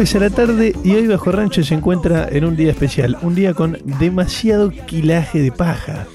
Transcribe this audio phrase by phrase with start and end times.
[0.00, 3.34] Jueves a la tarde y hoy Bajo Rancho se encuentra en un día especial, un
[3.34, 6.06] día con demasiado quilaje de paja.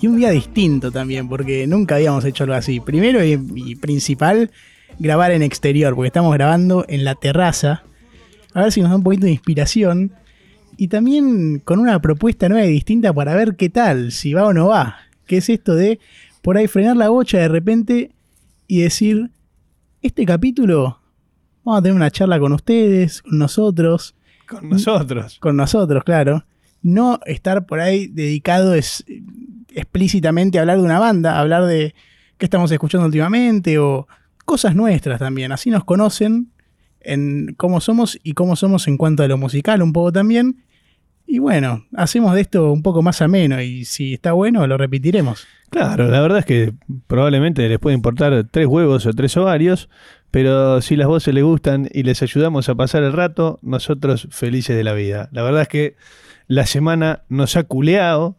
[0.00, 2.80] Y un día distinto también, porque nunca habíamos hecho algo así.
[2.80, 4.50] Primero y, y principal,
[4.98, 7.82] grabar en exterior, porque estamos grabando en la terraza.
[8.54, 10.12] A ver si nos da un poquito de inspiración.
[10.78, 14.54] Y también con una propuesta nueva y distinta para ver qué tal, si va o
[14.54, 15.00] no va.
[15.26, 16.00] ¿Qué es esto de
[16.40, 18.12] por ahí frenar la bocha de repente
[18.68, 19.28] y decir,
[20.00, 21.03] este capítulo
[21.64, 24.14] vamos a tener una charla con ustedes, con nosotros.
[24.48, 25.38] Con nosotros.
[25.40, 26.44] Con nosotros, claro.
[26.82, 29.04] No estar por ahí dedicado es,
[29.74, 31.94] explícitamente a hablar de una banda, hablar de
[32.38, 34.06] qué estamos escuchando últimamente o
[34.44, 35.52] cosas nuestras también.
[35.52, 36.50] Así nos conocen
[37.00, 40.64] en cómo somos y cómo somos en cuanto a lo musical un poco también.
[41.34, 45.48] Y bueno, hacemos de esto un poco más ameno y si está bueno lo repetiremos.
[45.68, 46.74] Claro, la verdad es que
[47.08, 49.88] probablemente les puede importar tres huevos o tres ovarios,
[50.30, 54.76] pero si las voces les gustan y les ayudamos a pasar el rato, nosotros felices
[54.76, 55.28] de la vida.
[55.32, 55.96] La verdad es que
[56.46, 58.36] la semana nos ha culeado,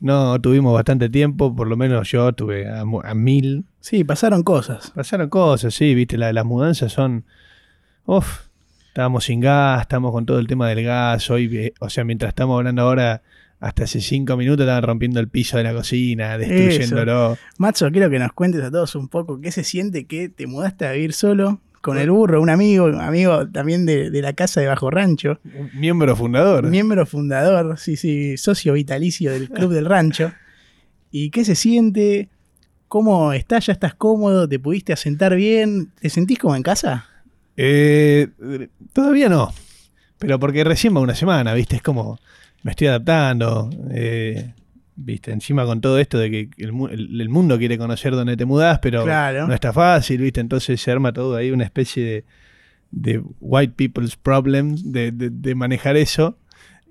[0.00, 3.64] no tuvimos bastante tiempo, por lo menos yo tuve a, a mil.
[3.78, 4.90] Sí, pasaron cosas.
[4.92, 7.26] Pasaron cosas, sí, viste, la, las mudanzas son...
[8.06, 8.48] Uf,
[8.94, 12.28] estábamos sin gas, estamos con todo el tema del gas, hoy, eh, o sea, mientras
[12.28, 13.22] estamos hablando ahora,
[13.58, 17.32] hasta hace cinco minutos estaban rompiendo el piso de la cocina, destruyéndolo.
[17.32, 17.42] Eso.
[17.58, 20.86] Macho, quiero que nos cuentes a todos un poco qué se siente que te mudaste
[20.86, 24.68] a vivir solo con el burro, un amigo, amigo también de, de la casa de
[24.68, 25.40] Bajo Rancho.
[25.74, 26.68] Miembro fundador.
[26.68, 30.32] Miembro fundador, sí, sí, socio vitalicio del Club del Rancho.
[31.10, 32.28] ¿Y qué se siente?
[32.86, 33.66] ¿Cómo estás?
[33.66, 34.48] ¿Ya estás cómodo?
[34.48, 35.90] ¿Te pudiste asentar bien?
[36.00, 37.08] ¿Te sentís como en casa?
[37.56, 38.28] Eh,
[38.92, 39.52] todavía no.
[40.18, 41.76] Pero porque recién va una semana, ¿viste?
[41.76, 42.18] Es como
[42.62, 43.70] me estoy adaptando.
[43.90, 44.52] Eh,
[44.96, 45.32] ¿Viste?
[45.32, 48.78] Encima con todo esto de que el, el, el, mundo quiere conocer dónde te mudás,
[48.78, 49.48] pero claro.
[49.48, 50.40] no está fácil, ¿viste?
[50.40, 52.24] Entonces se arma todo ahí una especie de,
[52.92, 56.38] de white people's problems de, de, de manejar eso.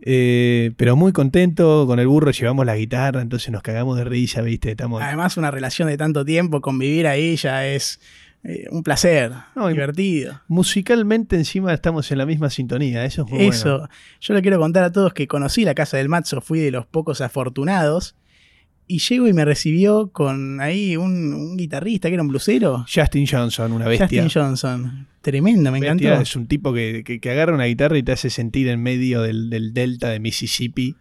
[0.05, 4.41] Eh, pero muy contento con el burro, llevamos la guitarra, entonces nos cagamos de risa,
[4.41, 4.71] ¿viste?
[4.71, 5.01] Estamos...
[5.01, 8.01] Además, una relación de tanto tiempo, convivir ahí ya es
[8.43, 10.41] eh, un placer, no, divertido.
[10.49, 13.89] Musicalmente encima estamos en la misma sintonía, eso es muy Eso, bueno.
[14.19, 16.85] yo le quiero contar a todos que conocí la casa del Matzo, fui de los
[16.85, 18.15] pocos afortunados.
[18.85, 22.85] Y llego y me recibió con ahí un, un guitarrista que era un blusero.
[22.93, 24.23] Justin Johnson, una bestia.
[24.23, 25.07] Justin Johnson.
[25.21, 26.21] Tremendo, me bestia, encantó.
[26.21, 29.21] Es un tipo que, que, que, agarra una guitarra y te hace sentir en medio
[29.21, 30.97] del, del delta de Mississippi.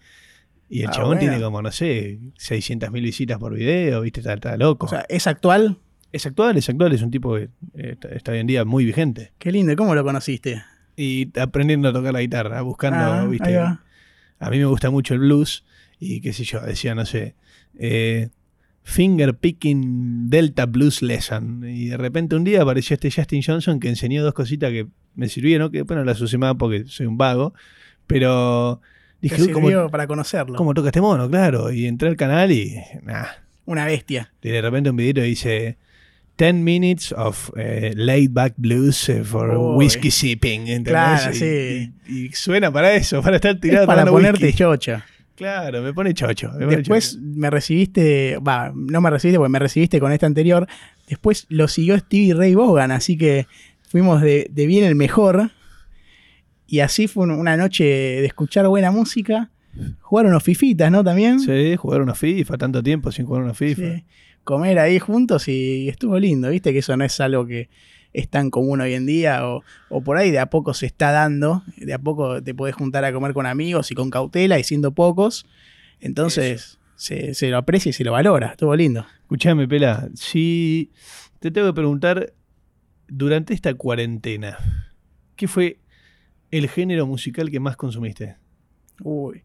[0.70, 1.20] Y el ah, chabón bueno.
[1.22, 4.20] tiene como, no sé, 600 mil visitas por video, ¿viste?
[4.20, 4.86] Está, está, loco.
[4.86, 5.76] O sea, ¿es actual?
[6.12, 9.32] Es actual, es actual, es un tipo que eh, está, hoy en día muy vigente.
[9.38, 10.62] Qué lindo, ¿cómo lo conociste?
[10.94, 13.56] Y aprendiendo a tocar la guitarra, buscando, ah, ¿viste?
[13.56, 15.64] A mí me gusta mucho el blues
[15.98, 17.34] y qué sé yo, decía, no sé,
[17.78, 18.28] eh,
[18.82, 21.64] Finger Picking Delta Blues Lesson.
[21.66, 25.28] Y de repente un día apareció este Justin Johnson que enseñó dos cositas que me
[25.28, 27.54] sirvieron, que bueno, las usé más porque soy un vago,
[28.06, 28.82] pero
[29.22, 30.56] dije, ¿cómo, para conocerlo.
[30.56, 31.30] ¿Cómo toca este mono?
[31.30, 33.26] Claro, y entré al canal y nah.
[33.64, 34.32] Una bestia.
[34.42, 35.78] Y de repente un video dice
[36.36, 40.68] 10 minutes of uh, laid back blues uh, for whiskey sipping.
[40.68, 40.92] ¿entendés?
[40.92, 41.92] Claro, y, sí.
[42.08, 43.82] Y, y, suena para eso, para estar tirado.
[43.82, 44.58] Es para ponerte whisky.
[44.58, 45.04] chocha.
[45.34, 46.50] Claro, me pone chocho.
[46.52, 47.22] Me pone Después chocho.
[47.22, 50.66] me recibiste, va, no me recibiste porque me recibiste con este anterior.
[51.08, 53.46] Después lo siguió Stevie Ray Vaughan, así que
[53.88, 55.50] fuimos de, de bien el mejor.
[56.66, 59.50] Y así fue una noche de escuchar buena música.
[60.00, 61.02] Jugar unos fifitas, ¿no?
[61.02, 61.40] También.
[61.40, 63.82] Sí, jugar unos FIFA, tanto tiempo sin jugar unos FIFA.
[63.82, 64.04] Sí.
[64.44, 66.72] Comer ahí juntos y estuvo lindo, ¿viste?
[66.72, 67.68] Que eso no es algo que
[68.12, 71.12] es tan común hoy en día o, o, por ahí de a poco se está
[71.12, 74.64] dando, de a poco te podés juntar a comer con amigos y con cautela y
[74.64, 75.46] siendo pocos,
[76.00, 79.06] entonces se, se, lo aprecia y se lo valora, estuvo lindo.
[79.22, 80.90] Escuchame, Pela, si
[81.38, 82.34] te tengo que preguntar,
[83.08, 84.58] durante esta cuarentena,
[85.36, 85.80] ¿qué fue
[86.50, 88.36] el género musical que más consumiste?
[89.02, 89.44] Uy,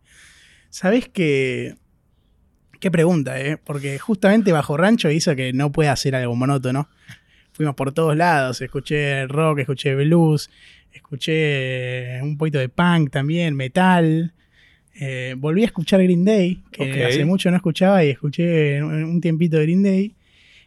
[0.70, 1.76] ¿sabés que...
[2.80, 3.58] Qué pregunta, ¿eh?
[3.58, 6.88] Porque justamente Bajo Rancho hizo que no pueda hacer algo monótono
[7.58, 8.62] fuimos por todos lados.
[8.62, 10.50] Escuché rock, escuché blues,
[10.94, 14.32] escuché un poquito de punk también, metal.
[14.94, 17.02] Eh, volví a escuchar Green Day, que okay.
[17.04, 20.14] hace mucho no escuchaba y escuché un tiempito de Green Day.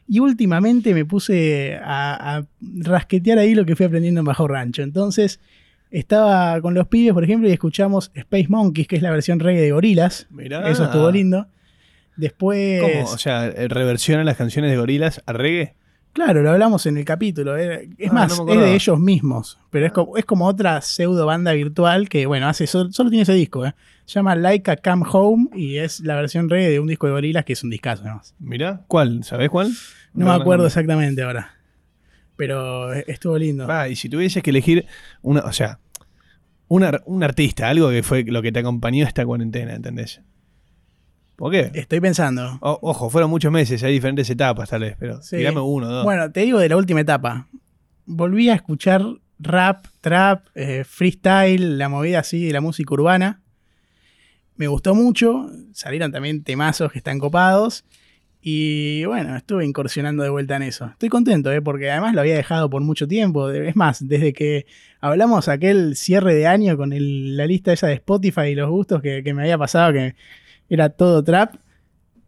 [0.09, 2.47] Y últimamente me puse a, a,
[2.81, 4.83] rasquetear ahí lo que fui aprendiendo en Bajo Rancho.
[4.83, 5.39] Entonces
[5.93, 9.61] estaba con los pibes, por ejemplo, y escuchamos Space Monkeys, que es la versión reggae
[9.61, 10.27] de Gorilas.
[10.67, 11.47] Eso estuvo lindo.
[12.21, 12.83] Después.
[12.83, 13.05] ¿Cómo?
[13.11, 15.75] O sea, reversionan las canciones de Gorilas a reggae.
[16.13, 17.57] Claro, lo hablamos en el capítulo.
[17.57, 19.59] Es ah, más, no es de ellos mismos.
[19.71, 23.23] Pero es como, es como, otra pseudo banda virtual que, bueno, hace solo, solo tiene
[23.23, 23.65] ese disco.
[23.65, 23.75] ¿eh?
[24.05, 27.13] Se llama Like a Come Home y es la versión reggae de un disco de
[27.13, 28.35] gorilas que es un discazo además.
[28.41, 29.23] Mira, ¿cuál?
[29.23, 29.69] ¿Sabés cuál?
[30.13, 31.55] No, no me acuerdo no, exactamente ahora.
[32.37, 33.67] Pero estuvo lindo.
[33.67, 34.87] Va, y si tuvieses que elegir
[35.23, 35.79] una, o sea,
[36.69, 40.23] un artista, algo que fue lo que te acompañó esta cuarentena, ¿entendés?
[41.41, 41.71] ¿Por qué?
[41.73, 42.59] Estoy pensando.
[42.61, 45.43] ojo, fueron muchos meses, hay diferentes etapas tal vez, pero sí.
[45.43, 46.05] uno, dos.
[46.05, 47.49] Bueno, te digo de la última etapa.
[48.05, 49.03] Volví a escuchar
[49.39, 53.41] rap, trap, eh, freestyle, la movida así de la música urbana.
[54.57, 57.87] Me gustó mucho, salieron también temazos que están copados.
[58.43, 60.89] Y bueno, estuve incursionando de vuelta en eso.
[60.89, 61.63] Estoy contento, ¿eh?
[61.63, 63.49] porque además lo había dejado por mucho tiempo.
[63.49, 64.67] Es más, desde que
[65.01, 69.23] hablamos aquel cierre de año con la lista esa de Spotify y los gustos que,
[69.33, 70.17] me había pasado, que
[70.71, 71.57] era todo trap.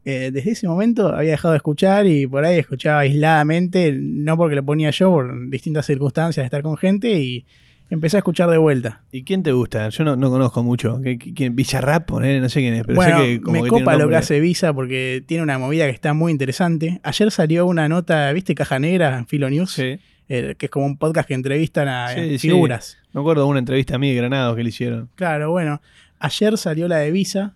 [0.05, 4.57] Eh, desde ese momento había dejado de escuchar y por ahí escuchaba aisladamente, no porque
[4.57, 7.47] lo ponía yo, por distintas circunstancias de estar con gente y
[7.89, 9.03] empecé a escuchar de vuelta.
[9.13, 9.89] ¿Y quién te gusta?
[9.91, 11.01] Yo no, conozco mucho.
[11.35, 14.41] ¿Quién, Bizarrap, no sé quién es, pero bueno, sé que me copa lo que hace
[14.41, 17.01] Visa porque tiene una movida que está muy interesante.
[17.05, 18.55] Ayer salió una nota, ¿viste?
[18.57, 19.79] Caja Negra, Filo News.
[19.79, 22.97] Eh, que es como un podcast que entrevistan a figuras.
[23.13, 25.11] Me acuerdo de una entrevista a mí de Granados que le hicieron.
[25.15, 25.83] Claro, bueno.
[26.21, 27.55] Ayer salió la de Visa.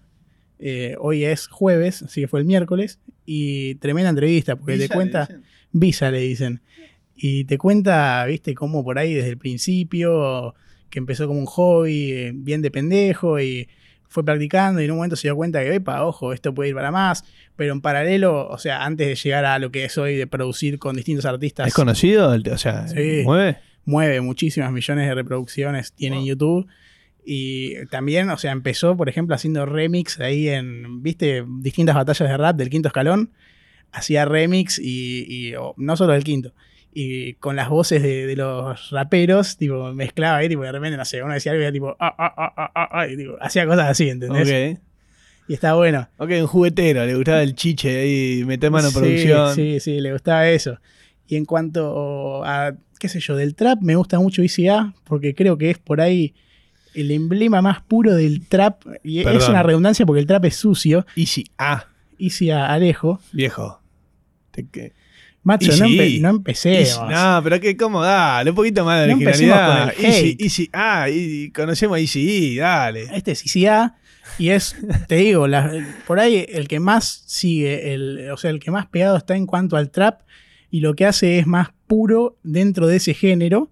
[0.58, 3.00] Eh, hoy es jueves, así que fue el miércoles.
[3.24, 5.28] Y tremenda entrevista, porque te cuenta.
[5.72, 6.62] Visa le dicen.
[7.14, 10.54] Y te cuenta, viste, cómo por ahí desde el principio,
[10.90, 13.68] que empezó como un hobby, eh, bien de pendejo, y
[14.08, 16.74] fue practicando y en un momento se dio cuenta que, epa, ojo, esto puede ir
[16.74, 17.24] para más,
[17.56, 20.78] pero en paralelo, o sea, antes de llegar a lo que es hoy de producir
[20.78, 21.68] con distintos artistas.
[21.68, 22.30] ¿Es conocido?
[22.30, 22.86] O sea,
[23.24, 23.58] ¿mueve?
[23.84, 26.66] Mueve muchísimas millones de reproducciones, tiene en YouTube.
[27.28, 32.36] Y también, o sea, empezó, por ejemplo, haciendo remix ahí en, viste, distintas batallas de
[32.36, 33.32] rap del quinto escalón.
[33.90, 36.54] Hacía remix y, no solo del quinto
[36.98, 41.22] y con las voces de, los raperos, tipo, mezclaba ahí, tipo, de repente, no sé,
[41.22, 43.66] uno decía algo y era tipo, ah, ah, ah, ah, ah, ah" y tipo, hacía
[43.66, 44.78] cosas así, ¿entendés?
[45.46, 46.08] Y estaba bueno.
[46.16, 49.54] Ok, un juguetero, le gustaba el chiche ahí, meter mano en producción.
[49.54, 50.78] Sí, sí, le gustaba eso.
[51.26, 55.58] Y en cuanto a, qué sé yo, del trap, me gusta mucho ICA, porque creo
[55.58, 56.34] que es por ahí
[56.96, 58.82] el emblema más puro del trap.
[59.04, 61.06] Y es una redundancia porque el trap es sucio.
[61.14, 61.86] Easy A.
[62.18, 63.20] Easy A, Alejo.
[63.32, 63.80] Viejo.
[64.50, 64.92] Te,
[65.42, 65.86] Macho, no,
[66.22, 67.08] no, empecemos.
[67.08, 69.94] no, pero que cómo, dale, un poquito más de originalidad.
[69.96, 73.04] Easy, easy, ah, y conocemos a Easy dale.
[73.12, 73.94] Este es Easy A
[74.38, 74.74] y es,
[75.06, 75.46] te digo,
[76.04, 79.46] por ahí el que más sigue, el, o sea, el que más pegado está en
[79.46, 80.22] cuanto al trap
[80.70, 83.70] y lo que hace es más puro dentro de ese género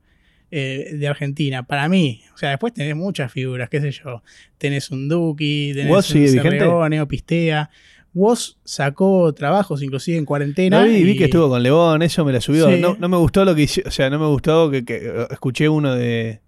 [0.56, 1.64] eh, de Argentina.
[1.64, 4.22] Para mí, o sea, después tenés muchas figuras, qué sé yo.
[4.56, 7.70] Tenés un Duki, tenés un Cerreone, Pistea.
[8.14, 10.86] Woz sacó trabajos inclusive en cuarentena.
[10.86, 12.70] y vi que estuvo con León, eso me la subió.
[12.76, 16.40] No, me gustó lo que hizo, o sea, no me gustó que, escuché uno de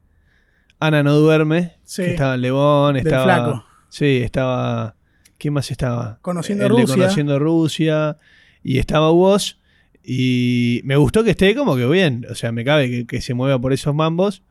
[0.78, 3.24] Ana no duerme, que estaba en León, estaba...
[3.24, 3.64] Flaco.
[3.88, 4.94] Sí, estaba...
[5.36, 6.20] ¿Quién más estaba?
[6.22, 6.94] Conociendo Rusia.
[6.94, 8.18] Conociendo Rusia.
[8.62, 9.58] Y estaba Woz.
[10.06, 12.26] Y me gustó que esté como que bien.
[12.30, 14.42] O sea, me cabe que, que se mueva por esos mambos.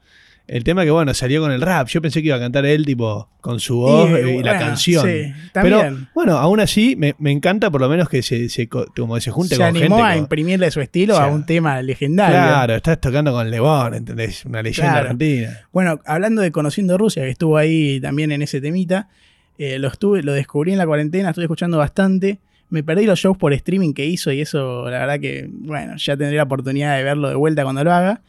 [0.47, 1.87] El tema que, bueno, salió con el rap.
[1.87, 5.03] Yo pensé que iba a cantar él, tipo, con su voz y, la canción.
[5.07, 5.81] Sí, Pero,
[6.13, 9.61] bueno, aún así, me, encanta por lo menos que se, se como se junte se
[9.61, 12.35] con animó a imprimirle su estilo a un tema legendario.
[12.35, 14.45] Claro, estás tocando con Lebón, ¿entendés?
[14.45, 15.61] Una leyenda argentina.
[15.71, 19.09] Bueno, hablando de Conociendo Rusia, que estuvo ahí también en ese temita,
[19.57, 22.39] eh, lo, estuve, lo descubrí en la cuarentena, estuve escuchando bastante.
[22.75, 26.15] Me perdí los shows por streaming que hizo y eso, la verdad que, bueno, ya
[26.15, 28.21] tendré la oportunidad de verlo de vuelta cuando lo haga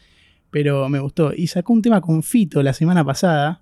[0.57, 1.33] pero me gustó.
[1.37, 3.61] Y sacó un tema con Fito la semana pasada.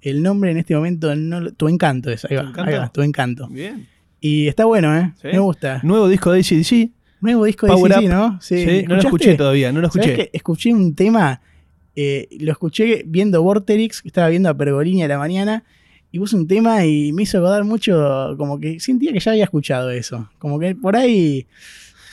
[0.00, 2.24] El nombre en este momento, no, Tu Encanto es.
[2.24, 3.46] Ahí va, ¿Tu ahí va, Tu Encanto.
[3.48, 3.86] Bien.
[4.20, 5.12] Y está bueno, ¿eh?
[5.22, 5.78] Me gusta.
[5.84, 6.90] Nuevo disco de ACDC.
[7.20, 8.40] Nuevo disco de ACDC, ¿no?
[8.40, 10.30] Sí, no lo escuché todavía, no lo escuché.
[10.32, 11.40] escuché un tema,
[11.94, 15.62] eh, lo escuché viendo Vorterix, que estaba viendo a Pergolini a la mañana,
[16.14, 19.42] y puse un tema y me hizo acordar mucho, como que sentía que ya había
[19.42, 20.30] escuchado eso.
[20.38, 21.44] Como que por ahí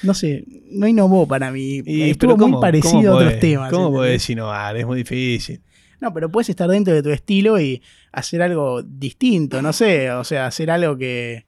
[0.01, 1.83] no sé, no innovó para mí.
[1.85, 3.69] Y, Estuvo muy parecido a otros temas.
[3.69, 4.75] ¿Cómo puedes innovar?
[4.75, 5.61] Es muy difícil.
[5.99, 10.23] No, pero puedes estar dentro de tu estilo y hacer algo distinto, no sé, o
[10.23, 11.45] sea, hacer algo que...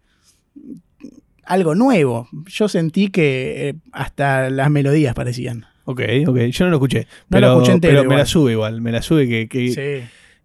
[1.45, 2.27] algo nuevo.
[2.45, 5.65] Yo sentí que eh, hasta las melodías parecían.
[5.85, 7.07] Ok, ok, yo no lo escuché.
[7.29, 10.03] pero, lo escuché entero, pero me la sube igual, me la sube que, que,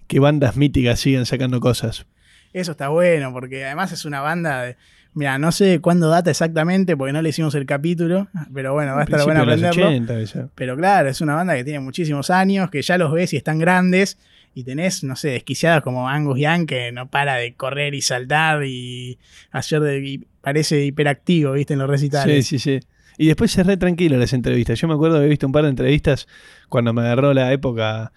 [0.08, 2.06] que bandas míticas siguen sacando cosas.
[2.52, 4.62] Eso está bueno, porque además es una banda...
[4.62, 4.76] De,
[5.14, 9.00] Mira, no sé cuándo data exactamente porque no le hicimos el capítulo, pero bueno, va
[9.00, 10.50] a estar bueno aprenderlo.
[10.54, 13.58] pero claro, es una banda que tiene muchísimos años, que ya los ves y están
[13.58, 14.18] grandes
[14.54, 18.64] y tenés, no sé, desquiciados como Angus Young que no para de correr y saltar
[18.64, 19.18] y
[19.50, 21.72] hacer de, parece hiperactivo, ¿viste?
[21.72, 22.46] En los recitales.
[22.46, 22.86] Sí, sí, sí.
[23.16, 24.80] Y después cerré tranquilo las entrevistas.
[24.80, 26.28] Yo me acuerdo haber visto un par de entrevistas
[26.68, 28.12] cuando me agarró la época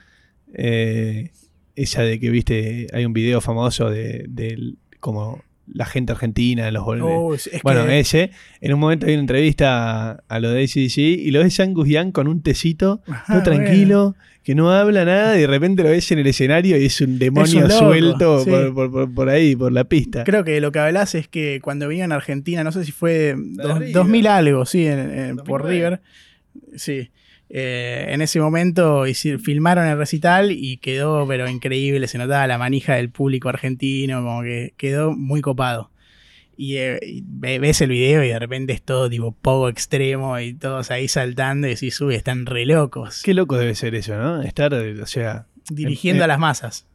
[0.53, 1.31] eh,
[1.75, 5.41] esa de que, viste, hay un video famoso de, de como
[5.73, 10.39] la gente argentina en los oh, Bueno, ese, en un momento hay una entrevista a,
[10.39, 14.71] lo de ACDC y lo ves Angus Young con un tecito, todo tranquilo, que no
[14.71, 18.43] habla nada y de repente lo ves en el escenario y es un demonio suelto
[19.15, 20.23] por, ahí, por la pista.
[20.23, 23.35] Creo que lo que hablas es que cuando vinieron a Argentina, no sé si fue
[23.37, 24.87] 2000 algo, sí,
[25.45, 26.01] por River.
[26.75, 27.11] Sí.
[27.53, 29.03] Eh, en ese momento
[29.43, 34.41] filmaron el recital y quedó, pero increíble, se notaba la manija del público argentino, como
[34.41, 35.91] que quedó muy copado.
[36.55, 40.91] Y, eh, ves el video y de repente es todo tipo poco extremo y todos
[40.91, 43.21] ahí saltando y decís, uy, están re locos.
[43.21, 44.41] Qué loco debe ser eso, ¿no?
[44.43, 45.47] Estar, o sea...
[45.69, 46.87] Dirigiendo em, a las masas.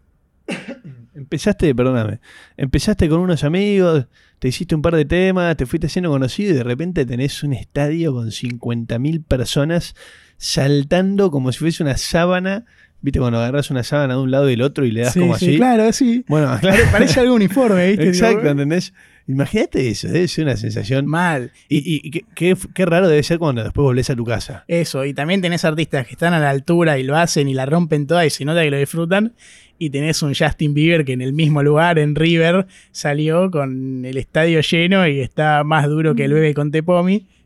[1.15, 2.21] Empezaste, perdóname,
[2.59, 4.07] empezaste con unos amigos,
[4.39, 7.55] te hiciste un par de temas, te fuiste siendo conocido y de repente tenés un
[7.55, 9.95] estadio con 50.000 personas
[10.39, 12.65] saltando como si fuese una sábana.
[13.03, 15.37] ¿Viste cuando agarras una sábana de un lado y del otro y le das como
[15.39, 15.57] sí, así?
[15.59, 16.25] Claro, sí.
[16.29, 16.83] Bueno, claro.
[16.91, 18.09] Parece algo uniforme, ¿viste?
[18.09, 18.93] Exacto, ¿entendés?
[19.29, 21.07] Imagínate eso, debe ser una sensación.
[21.07, 21.51] Mal.
[21.69, 24.65] Y, qué, raro debe ser cuando después volvés a tu casa.
[24.69, 27.67] Eso, y también tenés artistas que están a la altura y lo hacen y la
[27.67, 29.35] rompen toda y se nota que lo disfrutan.
[29.79, 34.17] Y tenés un Justin Bieber que en el mismo lugar, en River, salió con el
[34.17, 37.27] estadio lleno y está más duro que el bebé con Tepomi.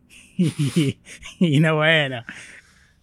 [0.41, 0.97] Y,
[1.39, 2.25] y no, bueno.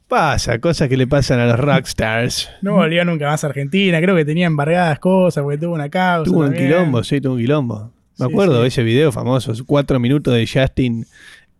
[0.07, 2.49] Pasa, cosas que le pasan a los rockstars.
[2.61, 6.31] No volvió nunca más a Argentina, creo que tenía embargadas cosas porque tuvo una causa.
[6.31, 7.91] Tuvo un quilombo, sí, tuvo un quilombo.
[8.17, 11.05] Me acuerdo de ese video famoso, cuatro minutos de Justin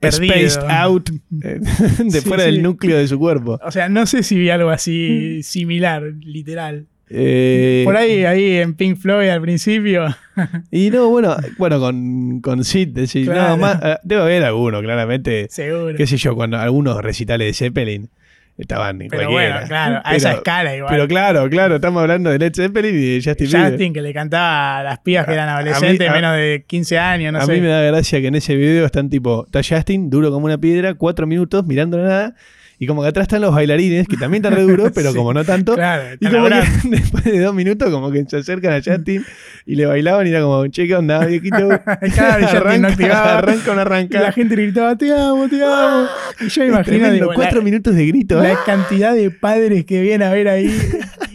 [0.03, 1.09] spaced out
[1.43, 1.59] eh,
[2.05, 3.59] de fuera del núcleo de su cuerpo.
[3.63, 6.85] O sea, no sé si vi algo así similar, literal.
[7.09, 10.05] Eh, Por ahí, ahí en Pink Floyd al principio.
[10.71, 15.47] y no, bueno, bueno, con, con Sid, decir, no, más, eh, debe haber alguno, claramente.
[15.49, 15.95] Seguro.
[15.95, 18.09] Qué sé yo, cuando algunos recitales de Zeppelin
[18.57, 19.53] estaban Pero cualquiera.
[19.53, 20.91] bueno, claro, a esa escala igual.
[20.91, 23.71] Pero claro, claro, estamos hablando de Led Zeppelin y de Justin Bieber.
[23.71, 27.45] Justin que le cantaba a las pibas que eran adolescentes, menos de 15 años, no
[27.45, 27.51] sé.
[27.51, 30.45] A mí me da gracia que en ese video están tipo, está Justin, duro como
[30.45, 32.35] una piedra, cuatro minutos, mirando nada,
[32.79, 35.43] y como que atrás están los bailarines, que también están re duros, pero como no
[35.43, 35.73] tanto.
[35.73, 39.25] Claro, y como que después de dos minutos, como que se acercan a Justin
[39.65, 41.67] y le bailaban y era como, che, ¿qué onda, viejito?
[42.01, 44.19] Vez arranca, no arranca una arranca.
[44.19, 46.07] Y la gente gritaba, te amo, te amo.
[46.39, 47.11] Y yo me imagino.
[47.11, 48.41] Digo, cuatro minutos de grito.
[48.41, 48.57] La ¿eh?
[48.65, 50.71] cantidad de padres que vienen a ver ahí,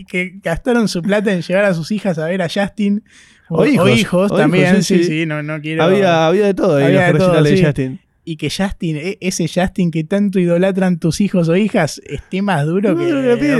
[0.08, 3.02] que gastaron su plata en llevar a sus hijas a ver a Justin.
[3.48, 5.82] O, hijos, también, sí, sí, no, no quiero.
[5.82, 9.18] Había, había de todo ahí había los de, todo, de Justin y que Justin, e,
[9.20, 13.04] ese Justin que tanto idolatran tus hijos o hijas, esté más duro que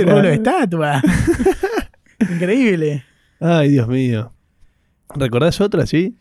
[0.05, 1.01] pueblo de estatua.
[2.19, 3.03] Increíble.
[3.39, 4.33] Ay, Dios mío.
[5.15, 6.15] ¿Recordás otra, sí?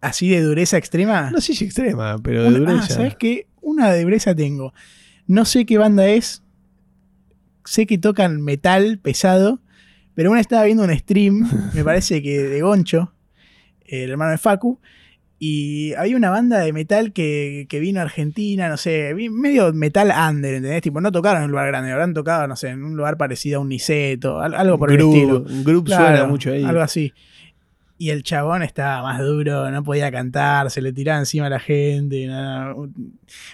[0.00, 1.30] ¿Así de dureza extrema?
[1.30, 2.84] No sé si extrema, pero de dureza.
[2.84, 3.46] Ah, ¿sabes qué?
[3.60, 4.72] Una de dureza tengo.
[5.26, 6.42] No sé qué banda es.
[7.64, 9.60] Sé que tocan metal pesado.
[10.14, 13.14] Pero una estaba viendo un stream, me parece que de Goncho,
[13.86, 14.78] el hermano de Facu,
[15.42, 20.56] y había una banda de metal que, vino a Argentina, no sé, medio metal under,
[20.56, 20.82] ¿entendés?
[20.82, 23.56] Tipo, no tocaron en un lugar grande, habrán tocado, no sé, en un lugar parecido
[23.56, 25.38] a un Niceto, algo por el estilo.
[25.48, 26.62] Un grupo suena mucho ahí.
[26.62, 27.14] Algo así.
[27.96, 31.58] Y el chabón estaba más duro, no podía cantar, se le tiraba encima a la
[31.58, 32.28] gente,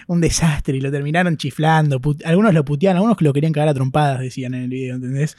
[0.07, 2.01] un, desastre, y lo terminaron chiflando.
[2.25, 5.37] algunos lo puteaban, algunos lo querían cagar a trompadas, decían en el video, ¿entendés?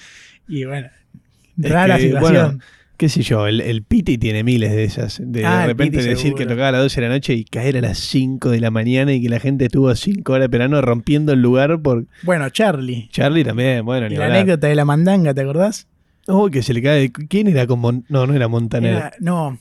[0.49, 0.89] Y bueno,
[1.59, 2.63] rara situación
[2.99, 5.23] qué sé yo, el, el Piti tiene miles de esas.
[5.25, 7.81] De, ah, repente decir que tocaba a las 12 de la noche y caer a
[7.81, 11.41] las 5 de la mañana y que la gente estuvo 5 horas esperando rompiendo el
[11.41, 12.07] lugar por.
[12.25, 13.09] Bueno, Charlie.
[13.13, 15.87] Charlie también, bueno, y La anécdota de la mandanga, ¿te acordás?
[16.27, 17.13] Oh, que se le cae.
[17.13, 19.13] ¿Quién era con No, no era Montaner.
[19.21, 19.59] no.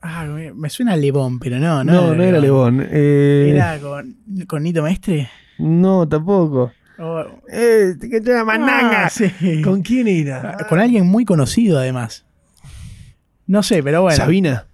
[0.00, 1.92] Ah, me suena a Lebón, pero no, no.
[1.92, 2.86] No, no era Lebón.
[2.88, 3.50] Eh...
[3.50, 5.28] ¿Era con, con Nito Maestre?
[5.58, 6.70] No, tampoco.
[7.00, 7.24] Oh.
[7.50, 9.06] Eh, que la mandanga.
[9.06, 9.28] Ah, sí.
[9.62, 10.56] ¿Con quién era?
[10.68, 12.24] Con alguien muy conocido, además.
[13.48, 14.16] No sé, pero bueno.
[14.16, 14.66] Sabina.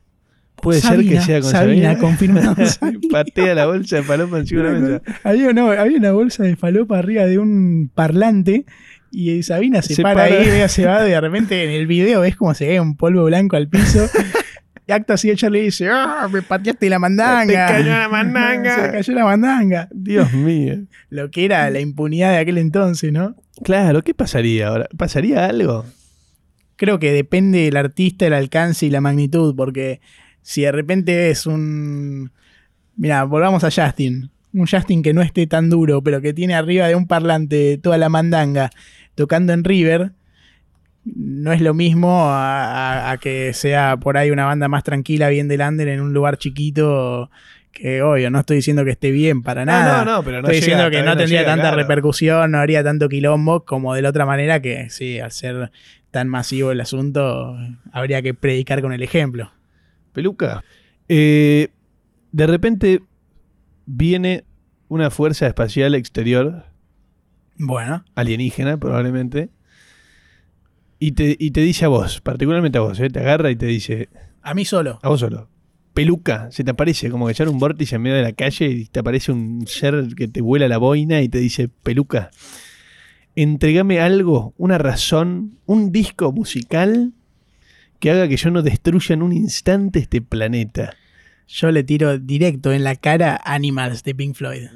[0.57, 1.93] Puede ser que sea con Sabina.
[1.93, 2.57] Sabina, confirmado.
[3.11, 5.03] Patea la bolsa de falopa encima de la mesa.
[5.23, 8.67] Había, una bolsa de falopa arriba de un parlante
[9.11, 12.37] y Sabina se, para, ahí, ve se va, y de repente en el video ves
[12.37, 14.09] como se ve un polvo blanco al piso.
[14.87, 16.29] Y acto así ella le dice, ¡ah!
[16.31, 17.47] me pateaste la mandanga.
[17.69, 18.77] Te cayó la mandanga.
[18.85, 19.89] se cayó la mandanga.
[19.91, 20.77] Dios mío.
[21.09, 23.35] Lo que era la impunidad de aquel entonces, ¿no?
[23.63, 24.89] Claro, ¿qué pasaría ahora?
[24.95, 25.87] ¿Pasaría algo?
[26.77, 30.01] Creo que depende del artista, el alcance y la magnitud, porque
[30.43, 32.31] si de repente es un...
[32.97, 34.31] Mira, volvamos a Justin.
[34.53, 37.99] Un Justin que no esté tan duro, pero que tiene arriba de un parlante toda
[37.99, 38.71] la mandanga
[39.15, 40.13] tocando en River,
[41.05, 45.61] no es lo mismo a, que sea por ahí una banda más tranquila, bien del
[45.61, 47.31] under, en un lugar chiquito
[47.73, 50.05] que obvio, no estoy diciendo que esté bien para nada.
[50.05, 53.65] No, no, pero no Estoy diciendo que no tendría tanta repercusión, no haría tanto quilombo
[53.65, 55.73] como de la otra manera que sí, al ser
[56.15, 57.59] tan masivo el asunto,
[57.91, 59.51] habría que predicar con el ejemplo.
[60.13, 60.63] Peluca,
[61.09, 61.71] Eh,
[62.31, 63.03] de repente
[63.85, 64.45] viene
[64.87, 66.67] una fuerza espacial exterior.
[67.59, 68.05] Bueno.
[68.15, 69.51] Alienígena, probablemente.
[71.01, 73.11] Y te, y te dice a vos, particularmente a vos, ¿eh?
[73.11, 74.09] te agarra y te dice.
[74.41, 75.01] A mí solo.
[75.03, 75.49] A vos solo.
[75.95, 78.87] Peluca, se te aparece como que echar un vórtice en medio de la calle y
[78.87, 82.31] te aparece un ser que te vuela la boina y te dice, peluca,
[83.37, 87.13] entregame algo, una razón, un disco musical
[88.01, 90.95] que haga que yo no destruya en un instante este planeta.
[91.47, 94.69] Yo le tiro directo en la cara Animals de Pink Floyd.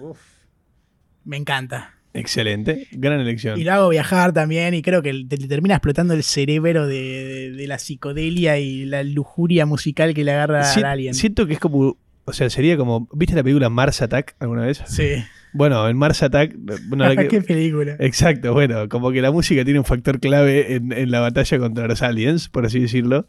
[1.24, 1.94] Me encanta.
[2.14, 3.60] Excelente, gran elección.
[3.60, 7.78] Y lo hago viajar también y creo que te, termina explotando el cerebro de, la
[7.78, 11.14] psicodelia y la lujuria musical que le agarra a alguien.
[11.14, 14.82] Siento que es como, o sea, sería como, ¿viste la película Mars Attack alguna vez?
[14.86, 15.22] Sí.
[15.52, 16.54] Bueno, en Mars Attack...
[17.30, 17.96] ¿Qué película?
[17.98, 21.86] Exacto, bueno, como que la música tiene un factor clave en, en la batalla contra
[21.86, 23.28] los aliens, por así decirlo.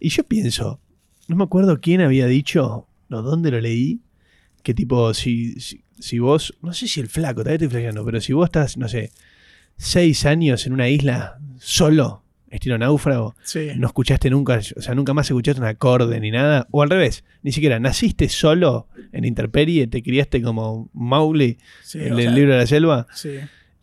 [0.00, 0.80] Y yo pienso,
[1.28, 4.00] no me acuerdo quién había dicho, no, dónde lo leí,
[4.62, 8.32] que tipo, si, si, vos, no sé si el flaco, todavía estoy flaqueando, pero si
[8.32, 9.12] vos estás, no sé,
[9.76, 12.23] seis años en una isla solo,
[12.54, 13.34] estilo náufrago,
[13.76, 17.24] no escuchaste nunca, o sea, nunca más escuchaste un acorde ni nada, o al revés,
[17.42, 21.58] ni siquiera naciste solo en Interperie, te criaste como Mowgli
[21.94, 23.06] en el libro de la selva,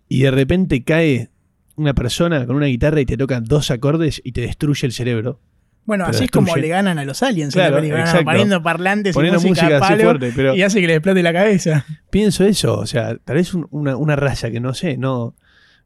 [0.07, 1.29] y de repente cae
[1.75, 5.39] una persona con una guitarra y te toca dos acordes y te destruye el cerebro.
[5.85, 7.81] Bueno, así es como le ganan a los aliens claro,
[8.23, 11.85] poniendo parlantes y música, fuerte, pero y hace que le explote la cabeza.
[12.09, 15.35] Pienso eso, o sea, tal vez una, raza que no sé, no,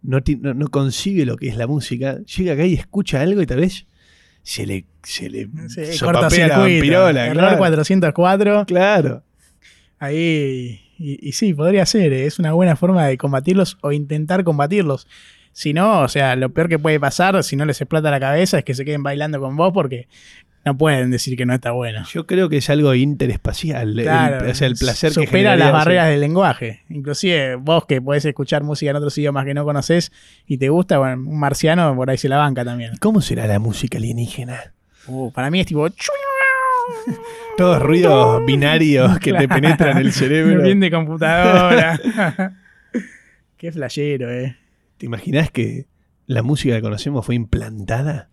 [0.06, 0.20] no,
[0.54, 3.86] no, consigue lo que es la música, llega acá y escucha algo y tal vez
[4.44, 7.28] se le, se le sí, corta la pirola.
[7.28, 8.66] Error 404.
[8.68, 9.24] Claro.
[9.98, 12.26] Ahí, y, y, sí, podría ser, ¿eh?
[12.26, 15.08] es una buena forma de combatirlos o intentar combatirlos.
[15.52, 18.60] Si no, o sea, lo peor que puede pasar si no les explota la cabeza
[18.60, 20.08] es que se queden bailando con vos porque
[20.66, 22.04] no pueden decir que no está bueno.
[22.12, 23.94] Yo creo que es algo interespacial.
[24.02, 26.84] Claro, el, el placer supera que supera las barreras del lenguaje.
[26.90, 30.12] Inclusive vos que podés escuchar música en otros idiomas que no conoces
[30.48, 32.94] y te gusta, bueno, un marciano por ahí se la banca también.
[33.00, 34.74] ¿Cómo será la música alienígena?
[35.08, 35.88] Uh, para mí es tipo...
[37.58, 40.64] Todos ruidos binarios que te penetran el cerebro.
[40.64, 42.00] Bien de computadora.
[43.58, 44.58] Qué flashero, eh.
[44.98, 45.86] ¿Te imaginas que
[46.26, 48.30] la música que conocemos fue implantada?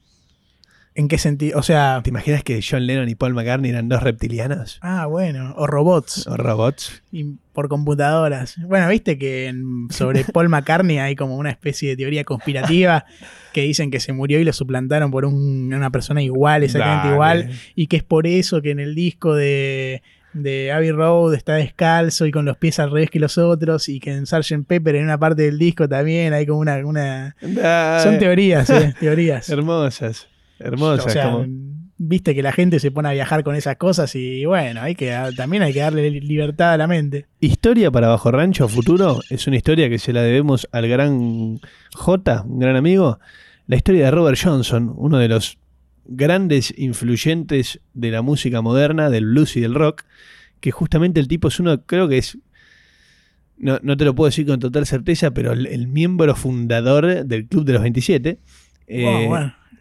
[0.95, 1.59] ¿En qué sentido?
[1.59, 2.01] O sea.
[2.03, 4.79] ¿Te imaginas que John Lennon y Paul McCartney eran dos reptilianos?
[4.83, 5.55] Ah, bueno.
[5.57, 6.27] O robots.
[6.27, 7.03] O robots.
[7.11, 8.57] Y por computadoras.
[8.67, 9.55] Bueno, viste que
[9.91, 13.05] sobre Paul McCartney hay como una especie de teoría conspirativa
[13.53, 17.51] que dicen que se murió y lo suplantaron por una persona igual, exactamente igual.
[17.75, 20.03] Y que es por eso que en el disco de
[20.33, 24.01] de Abbey Road está descalzo y con los pies al revés que los otros y
[24.01, 24.67] que en Sgt.
[24.67, 26.79] Pepper en una parte del disco también hay como una...
[26.85, 27.35] una...
[28.03, 29.49] Son teorías, eh, teorías.
[29.51, 30.29] hermosas,
[30.65, 31.17] hermosas.
[31.99, 35.17] viste que la gente se pone a viajar con esas cosas y bueno, hay que
[35.37, 37.27] también hay que darle libertad a la mente.
[37.41, 41.61] Historia para Bajo Rancho Futuro es una historia que se la debemos al gran
[41.95, 43.19] J, un gran amigo.
[43.67, 45.59] La historia de Robert Johnson, uno de los
[46.05, 50.05] grandes influyentes de la música moderna, del blues y del rock,
[50.61, 52.39] que justamente el tipo es uno, creo que es,
[53.59, 57.73] no, te lo puedo decir con total certeza, pero el, miembro fundador del Club de
[57.73, 58.39] los 27.
[58.89, 59.29] Eh,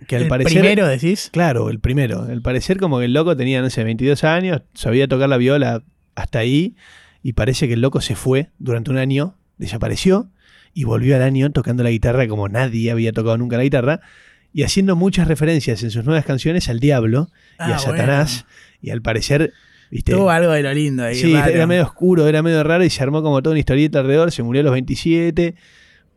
[0.08, 1.30] que al ¿El parecer, primero decís?
[1.32, 2.24] Claro, el primero.
[2.24, 5.84] Al parecer como que el loco tenía, no sé, 22 años, sabía tocar la viola
[6.16, 6.76] hasta ahí,
[7.24, 10.30] y parece que el loco se fue durante un año, desapareció,
[10.74, 14.02] y volvió al año tocando la guitarra como nadie había tocado nunca la guitarra,
[14.54, 18.46] y haciendo muchas referencias en sus nuevas canciones al diablo y a ah, Satanás.
[18.82, 19.54] Y al parecer,
[19.90, 20.12] ¿viste?
[20.12, 21.16] Tuvo algo de lo lindo ahí.
[21.16, 24.32] Sí, era medio oscuro, era medio raro y se armó como toda una historieta alrededor.
[24.32, 25.56] Se murió a los 27.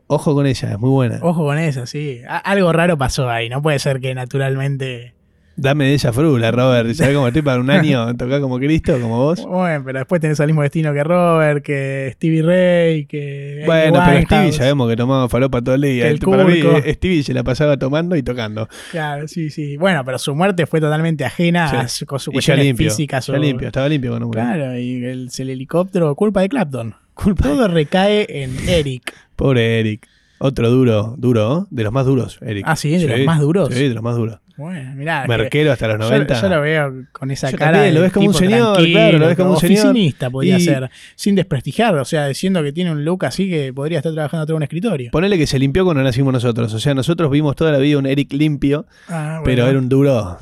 [0.06, 1.18] Ojo con esa, es muy buena.
[1.22, 2.20] Ojo con esa, sí.
[2.26, 3.48] algo raro pasó ahí.
[3.48, 5.14] No puede ser que naturalmente
[5.56, 6.92] Dame de esa frula, Robert.
[6.94, 8.12] ¿Sabes cómo estoy para un año?
[8.16, 9.46] Tocar como Cristo, como vos.
[9.46, 13.62] Bueno, pero después tenés el mismo destino que Robert, que Stevie Ray, que.
[13.64, 16.08] Bueno, pero Stevie sabemos que tomaba falopa todo el día.
[16.08, 18.68] El para mí, Stevie se la pasaba tomando y tocando.
[18.90, 19.76] Claro, sí, sí.
[19.76, 23.20] Bueno, pero su muerte fue totalmente ajena a su, con su cuestión física.
[23.20, 24.42] Ya limpio, estaba limpio cuando murió.
[24.42, 26.96] Claro, y el, el helicóptero, culpa de Clapton.
[27.14, 29.14] Culpa todo recae en Eric.
[29.36, 30.08] Pobre Eric.
[30.38, 32.64] Otro duro, duro, de los más duros, Eric.
[32.66, 33.72] Ah, sí, de los más duros.
[33.72, 34.40] Sí, de los más duros.
[34.56, 35.26] Bueno, mirá.
[35.26, 36.40] Merquero hasta los 90.
[36.40, 37.90] Yo, lo veo con esa cara.
[37.90, 39.86] lo ves como un señor, claro, lo ves como un señor.
[39.86, 43.98] Oficinista podría ser, sin desprestigiar, o sea, diciendo que tiene un look así que podría
[43.98, 45.10] estar trabajando atrás de un escritorio.
[45.10, 46.72] Ponele que se limpió cuando nacimos nosotros.
[46.72, 50.38] O sea, nosotros vimos toda la vida un Eric limpio, ah, pero era un duro.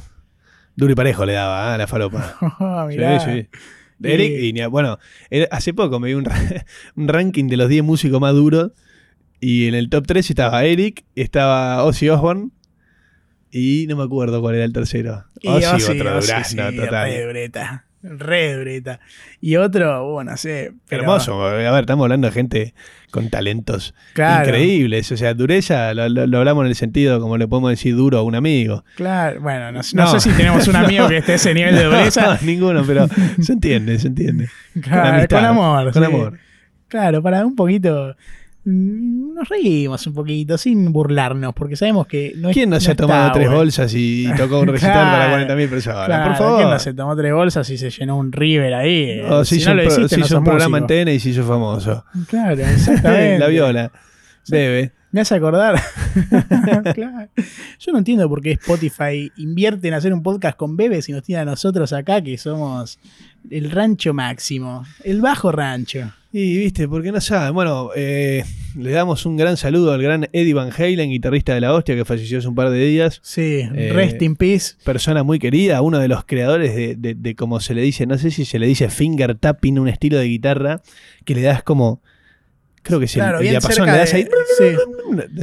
[0.74, 1.78] Duro y parejo le daba a ¿eh?
[1.78, 2.34] la falopa.
[2.58, 3.20] Oh, mirá.
[3.20, 3.48] Sí, sí.
[4.04, 4.98] Eric, y, bueno,
[5.50, 6.24] hace poco me vi un,
[6.96, 8.72] un ranking de los 10 músicos más duros.
[9.40, 12.50] Y en el top 3 estaba Eric, estaba Ozzy Osbourne
[13.50, 15.24] y no me acuerdo cuál era el tercero.
[15.40, 17.82] Y Ozzy, otro durazno total.
[18.02, 19.00] Re dureta.
[19.40, 20.72] Y otro, bueno, no sé.
[20.90, 21.40] Hermoso.
[21.46, 22.74] A ver, estamos hablando de gente
[23.12, 25.12] con talentos increíbles.
[25.12, 28.34] O sea, dureza lo, hablamos en el sentido como le podemos decir duro a un
[28.34, 28.84] amigo.
[28.96, 32.34] Claro, bueno, no, sé si tenemos un amigo que esté a ese nivel de dureza.
[32.34, 33.06] No, ninguno, pero
[33.40, 34.48] se entiende, se entiende.
[34.80, 35.92] Claro, con, amor.
[35.92, 36.38] Con amor.
[36.88, 38.16] Claro, para un poquito
[38.64, 43.32] nos reímos un poquito, sin burlarnos, porque sabemos que no ¿Quién no, se ha tomado
[43.32, 46.28] tres bolsas y tocó un recital para 40.000 personas?
[46.28, 46.58] por favor.
[46.58, 49.20] ¿Quién no se tomó tres bolsas y se llenó un River ahí?
[49.20, 52.04] O si, no lo hiciste, no un programa en TN y se hizo famoso.
[52.28, 53.38] Claro, exactamente.
[53.38, 53.92] La viola.
[54.48, 54.92] Bebe.
[55.12, 55.78] Me hace acordar.
[56.94, 57.28] claro.
[57.78, 61.22] Yo no entiendo por qué Spotify invierte en hacer un podcast con Bebe si nos
[61.22, 62.98] tiene a nosotros acá, que somos
[63.50, 66.10] el rancho máximo, el bajo rancho.
[66.32, 67.52] Y viste, porque no saben.
[67.52, 68.42] Bueno, eh,
[68.74, 72.06] le damos un gran saludo al gran Eddie Van Halen, guitarrista de la hostia, que
[72.06, 73.20] falleció hace un par de días.
[73.22, 74.76] Sí, eh, rest in peace.
[74.82, 78.30] Persona muy querida, uno de los creadores de, de, como se le dice, no sé
[78.30, 80.80] si se le dice finger tapping, un estilo de guitarra
[81.26, 82.00] que le das como
[82.82, 83.14] Creo que sí.
[83.14, 84.26] Claro, el, le das ahí.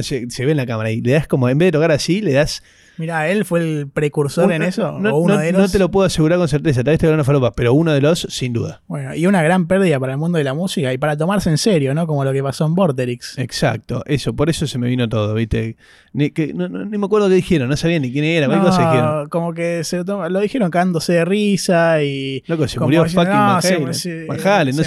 [0.00, 2.32] Se, ve en la cámara y le das como, en vez de tocar así, le
[2.32, 2.62] das
[3.00, 4.98] Mira, ¿él fue el precursor en eso?
[4.98, 5.62] No, uno de los?
[5.62, 8.02] no te lo puedo asegurar con certeza, tal vez te una falopa, pero uno de
[8.02, 8.82] los, sin duda.
[8.88, 11.56] Bueno, y una gran pérdida para el mundo de la música y para tomarse en
[11.56, 12.06] serio, ¿no?
[12.06, 13.38] Como lo que pasó en Vorterix.
[13.38, 15.78] Exacto, eso, por eso se me vino todo, ¿viste?
[16.12, 19.28] Ni, que, no, me acuerdo qué dijeron, no sabía ni quién era, no, cosa dijeron.
[19.30, 22.44] Como que se lo, dijeron cagándose de risa y.
[22.48, 24.26] Loco, se murió fucking no, se, no sé,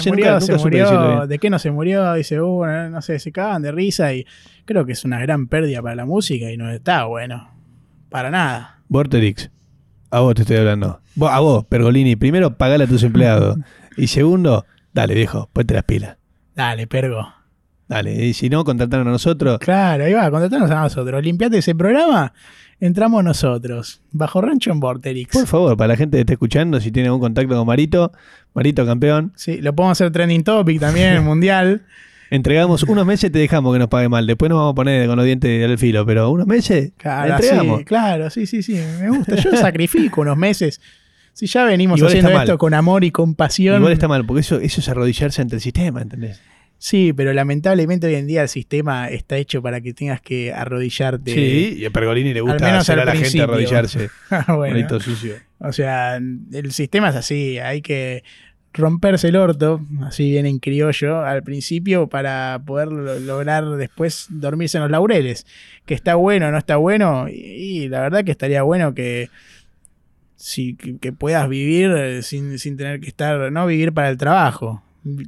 [0.08, 2.14] murió, se murió, ¿De qué no se murió?
[2.14, 4.24] Dice, uh, no sé, se cagan de risa y
[4.64, 7.53] creo que es una gran pérdida para la música y no está bueno.
[8.14, 8.78] Para nada.
[8.86, 9.50] Vorterix,
[10.08, 11.00] a vos te estoy hablando.
[11.20, 13.58] a vos, Pergolini, primero pagale a tus empleados.
[13.96, 16.16] y segundo, dale, viejo, ponte las pilas.
[16.54, 17.26] Dale, Pergo.
[17.88, 19.58] Dale, y si no, contrataron a nosotros.
[19.58, 21.24] Claro, ahí va, contrataron a nosotros.
[21.24, 22.32] Limpiate ese programa,
[22.78, 24.00] entramos nosotros.
[24.12, 25.32] Bajo rancho en Vorterix.
[25.32, 28.12] Por favor, para la gente que esté escuchando, si tiene algún contacto con Marito,
[28.54, 29.32] Marito campeón.
[29.34, 31.82] Sí, lo podemos hacer trending topic también, mundial.
[32.30, 34.26] Entregamos unos meses, te dejamos que nos pague mal.
[34.26, 37.78] Después nos vamos a poner con los dientes al filo, pero unos meses claro, entregamos.
[37.78, 38.78] Sí, claro, sí, sí, sí.
[39.00, 39.36] Me gusta.
[39.36, 40.80] Yo sacrifico unos meses.
[41.32, 43.78] Si ya venimos haciendo esto con amor y compasión.
[43.78, 46.40] Igual está mal, porque eso, eso es arrodillarse ante el sistema, ¿entendés?
[46.78, 51.32] Sí, pero lamentablemente hoy en día el sistema está hecho para que tengas que arrodillarte.
[51.32, 54.10] Sí, y a Pergolini le gusta hacer a la gente arrodillarse.
[54.30, 55.00] Ah, bueno.
[55.00, 55.36] sucio.
[55.58, 58.22] O sea, el sistema es así, hay que
[58.74, 64.82] romperse el orto, así bien en criollo, al principio para poder lograr después dormirse en
[64.82, 65.46] los laureles.
[65.86, 69.30] Que está bueno, no está bueno, y, la verdad que estaría bueno que,
[70.36, 74.82] si, que, puedas vivir eh, sin, tener que estar, no vivir para el trabajo,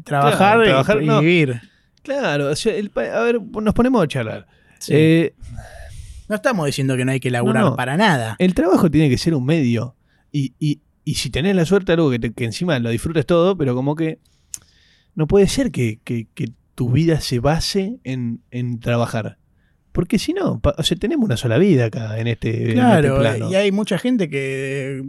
[0.05, 0.59] trabajar,
[1.01, 1.61] y, vivir.
[2.03, 4.47] Claro, a ver, nos ponemos a charlar.
[4.89, 5.35] Eh,
[6.29, 8.35] no estamos diciendo que no hay que laburar para nada.
[8.39, 9.95] El trabajo tiene que ser un medio.
[10.33, 10.81] Y, y
[11.15, 14.19] si tenés la suerte, algo que, que encima lo disfrutes todo, pero como que
[15.17, 15.99] no puede ser que,
[16.75, 19.39] tu vida se base en, trabajar.
[19.93, 23.55] Porque si no, o sea, tenemos una sola vida acá en este, este claro, y
[23.55, 25.03] hay mucha gente que.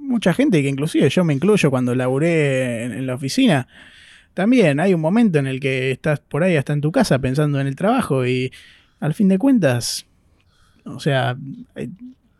[0.00, 3.68] Mucha gente que, inclusive yo me incluyo cuando laburé en, la oficina.
[4.32, 7.60] También hay un momento en el que estás por ahí hasta en tu casa pensando
[7.60, 8.50] en el trabajo y
[9.00, 10.06] al fin de cuentas,
[10.84, 11.36] o sea,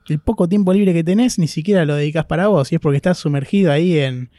[0.09, 2.97] el poco tiempo libre que tenés ni siquiera lo dedicas para vos, y es porque
[2.97, 4.31] estás sumergido ahí en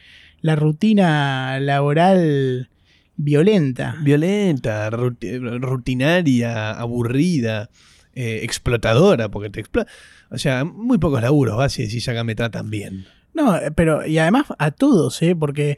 [0.42, 2.70] la rutina laboral
[3.16, 3.98] violenta.
[4.02, 7.70] Violenta, rutinaria, aburrida,
[8.14, 9.92] eh, explotadora, porque te explota.
[10.32, 13.06] O sea, muy pocos laburos, vas y decís acá me tratan bien.
[13.34, 15.36] No, pero y además a todos, ¿eh?
[15.36, 15.78] porque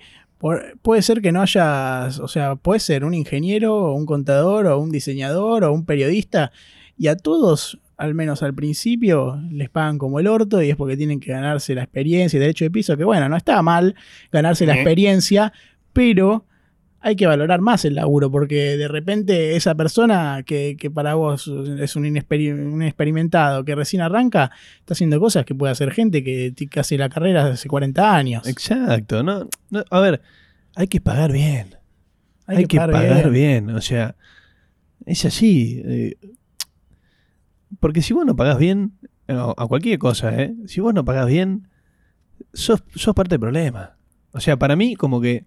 [0.82, 4.80] puede ser que no hayas, o sea, puede ser un ingeniero, o un contador, o
[4.80, 6.52] un diseñador, o un periodista,
[6.98, 10.98] y a todos al menos al principio, les pagan como el orto y es porque
[10.98, 13.94] tienen que ganarse la experiencia y derecho de piso, que bueno, no está mal
[14.32, 15.54] ganarse la experiencia,
[15.94, 16.48] pero
[17.00, 21.48] hay que valorar más el laburo, porque de repente esa persona que, para vos
[21.80, 26.98] es un, experimentado, que recién arranca, está haciendo cosas que puede hacer gente que, hace
[26.98, 28.48] la carrera hace 40 años.
[28.48, 29.48] Exacto, no,
[29.92, 30.22] a ver,
[30.76, 31.76] hay que pagar bien.
[32.48, 33.70] Hay, que, pagar, bien.
[33.70, 34.16] o sea,
[35.06, 35.84] es así.
[35.86, 36.16] Eh,
[37.80, 38.94] porque si vos no pagás bien,
[39.28, 40.54] a cualquier cosa, ¿eh?
[40.68, 41.68] si vos no pagás bien,
[42.54, 42.82] sos,
[43.16, 43.98] parte del problema.
[44.32, 45.46] O sea, para mí, como que.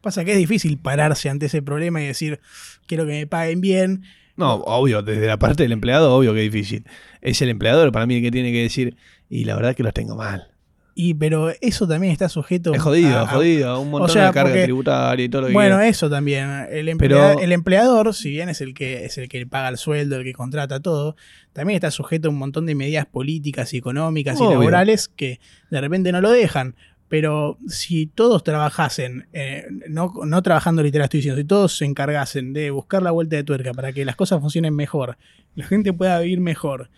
[0.00, 2.40] Pasa que es difícil pararse ante ese problema y decir,
[2.86, 4.02] quiero que me paguen bien.
[4.36, 6.84] No, obvio, desde la parte del empleado, obvio que es difícil.
[7.22, 8.96] Es el empleador para mí el que tiene que decir,
[9.30, 10.53] y la verdad es que los tengo mal.
[10.96, 15.24] Y pero eso también está sujeto es jodido, a, jodido, un montón de carga tributaria
[15.24, 16.68] y todo lo que Bueno, eso también.
[16.70, 20.24] El, el empleador, si bien es el que es el que paga el sueldo, el
[20.24, 21.16] que contrata todo,
[21.52, 25.80] también está sujeto a un montón de medidas políticas y económicas y laborales que de
[25.80, 26.76] repente no lo dejan.
[27.08, 32.52] Pero si todos trabajasen, eh, no, no, trabajando literal estoy diciendo, si todos se encargasen
[32.52, 35.16] de buscar la vuelta de tuerca para que las cosas funcionen mejor,
[35.54, 36.90] la gente pueda vivir mejor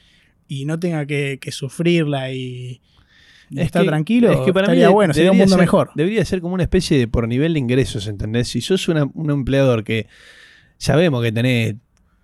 [0.48, 2.80] y no tenga que, sufrirla y,
[3.54, 5.90] estar tranquilo, es que para estaría mí bueno, sería un mundo mejor.
[5.94, 8.48] Debería ser como una especie de por nivel de ingresos, ¿entendés?
[8.48, 10.06] Si sos un empleador que
[10.78, 11.76] sabemos que tenés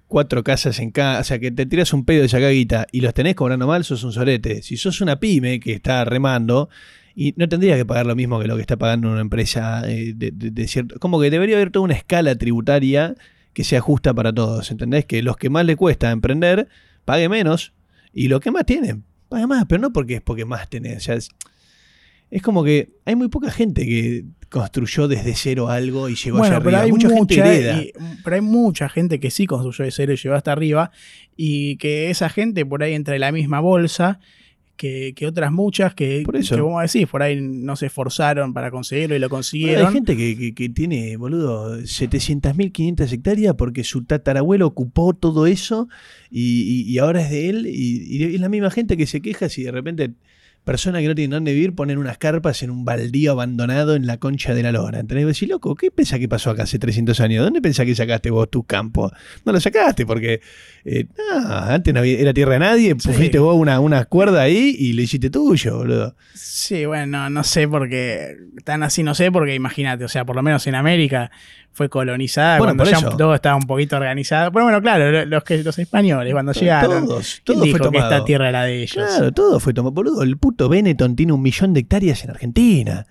[0.09, 3.01] cuatro casas en casa, o sea, que te tiras un pedo de esa caguita y
[3.01, 4.63] los tenés cobrando mal, sos un sorete.
[4.63, 6.69] Si sos una pyme que está remando,
[7.15, 10.13] y no tendría que pagar lo mismo que lo que está pagando una empresa eh,
[10.15, 10.99] de, cierto.
[10.99, 13.15] Como que debería haber toda una escala tributaria
[13.53, 14.71] que sea justa para todos.
[14.71, 15.05] ¿Entendés?
[15.05, 16.69] Que los que más le cuesta emprender
[17.05, 17.73] pague menos
[18.13, 21.05] y los que más tienen pague más, pero no porque es porque más tenés.
[21.05, 26.43] Sea, es como que hay muy poca gente que construyó desde cero algo y llegó
[26.43, 26.87] allá arriba.
[26.87, 27.93] mucha, gente
[28.25, 30.91] pero hay mucha gente que sí construyó desde cero y llegó hasta arriba
[31.37, 34.21] y que esa gente por ahí entra en la misma bolsa
[34.83, 36.57] que, otras muchas que, por eso.
[36.57, 39.87] que vos decís, por ahí no se esforzaron para conseguirlo y lo consiguieron.
[39.87, 45.89] hay gente que, tiene, boludo, 700.000, 500 hectáreas porque su tatarabuelo ocupó todo eso
[46.31, 49.63] y, ahora es de él y, y es la misma gente que se queja si
[49.63, 50.15] de repente
[50.65, 54.19] Persona que no tiene dónde vivir ponen unas carpas en un baldío abandonado en la
[54.19, 55.01] concha de la lora.
[55.01, 55.27] ¿Entendés?
[55.27, 57.45] Decís, loco, ¿qué pensás que pasó acá hace 300 años?
[57.45, 59.11] ¿Dónde pensás que sacaste vos tu campo?
[59.45, 60.41] No lo sacaste porque
[60.85, 65.03] eh, antes no era tierra de nadie, pusiste vos una, una cuerda ahí y lo
[65.03, 66.17] hiciste tuyo, boludo.
[66.35, 70.37] Sí, bueno, no, sé por qué, tan así no sé, porque imagínate, o sea, por
[70.37, 71.31] lo menos en América
[71.73, 74.53] fue colonizada cuando ya todo estaba un poquito organizado.
[74.53, 77.91] Pero bueno, claro, los, que, los españoles cuando llegaron, todos, todo fue tomado.
[77.91, 79.07] que esta tierra era de ellos.
[79.07, 79.93] Claro, todo fue tomado.
[79.93, 83.07] Boludo, el puto Benetton tiene un millón de hectáreas en Argentina.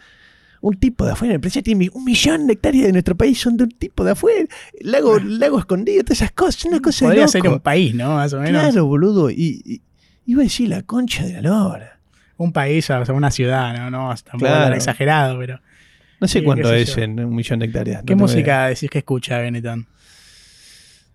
[0.61, 3.57] Un tipo de afuera, el presidente tiene un millón de hectáreas de nuestro país, son
[3.57, 4.45] de un tipo de afuera.
[4.81, 8.13] Lago, lago escondido, todas esas cosas, una cosa Podría ser un país, ¿no?
[8.13, 8.61] Más o menos.
[8.61, 9.31] Claro, boludo.
[9.31, 9.81] Y,
[10.27, 11.99] iba a decir la concha de la lora.
[12.37, 13.89] Un país, o sea, una ciudad, ¿no?
[13.89, 14.75] No, tampoco claro.
[14.75, 15.59] exagerado, pero.
[16.21, 18.03] No sé cuánto es en un millón de hectáreas.
[18.05, 19.87] ¿Qué música decís que escucha Benetton?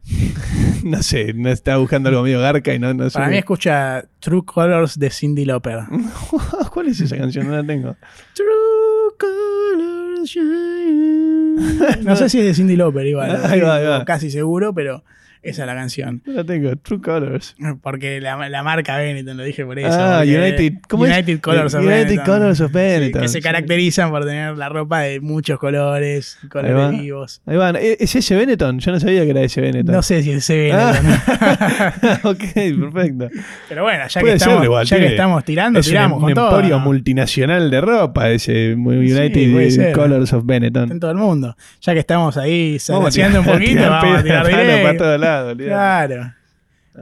[0.84, 3.14] no sé, no estaba buscando algo medio garca y no, no sé.
[3.14, 5.80] Para mí escucha True Colors de Cindy Lauper.
[6.72, 7.46] ¿Cuál es esa canción?
[7.46, 7.96] No la tengo.
[8.34, 10.36] True Colors
[12.04, 13.44] No sé si es de Cindy Lauper igual.
[13.44, 14.04] Ahí va, ahí va.
[14.04, 15.04] Casi seguro, pero
[15.50, 16.22] esa es la canción.
[16.26, 17.54] La tengo, True Colors.
[17.82, 19.88] Porque la, la marca Benetton, lo dije por eso.
[19.90, 22.24] Ah, United, United Colors of United Benetton.
[22.24, 23.22] Colors of Benetton.
[23.22, 27.42] que se caracterizan por tener la ropa de muchos colores, colores vivos.
[27.46, 27.76] Ahí van.
[27.76, 28.78] ¿E-, ¿Es ese Benetton?
[28.78, 29.94] Yo no sabía que era ese Benetton.
[29.94, 31.06] No sé si es ese Benetton.
[31.06, 32.20] Ah.
[32.24, 33.28] ok, perfecto.
[33.68, 36.78] Pero bueno, ya, que estamos, igual, ya que estamos tirando, es tiramos un, con emporio
[36.78, 40.92] multinacional de ropa, ese United Colors of Benetton.
[40.92, 41.56] En todo el mundo.
[41.80, 44.82] Ya que estamos ahí haciendo un poquito, vamos a tirar directo.
[44.82, 45.35] para todos lados.
[45.56, 46.34] Claro.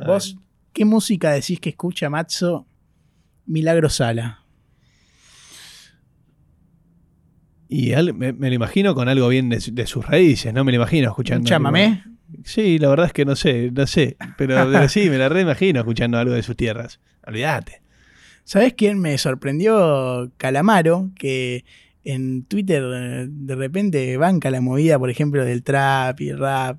[0.07, 0.37] ¿Vos
[0.73, 2.67] qué música decís que escucha Matzo
[3.47, 4.45] Milagro Sala?
[7.69, 10.65] Y me, lo imagino con algo bien de, sus raíces, ¿no?
[10.65, 11.49] Me lo imagino escuchando.
[11.49, 12.05] ¿Chámame?
[12.45, 14.17] Sí, la verdad es que no sé, no sé.
[14.37, 17.01] Pero, sí, me la reimagino escuchando algo de sus tierras.
[17.27, 17.83] Olvídate.
[18.45, 20.31] ¿Sabes quién me sorprendió?
[20.37, 21.65] Calamaro, que
[22.05, 26.79] en Twitter eh, de repente banca la movida, por ejemplo, del trap y el rap.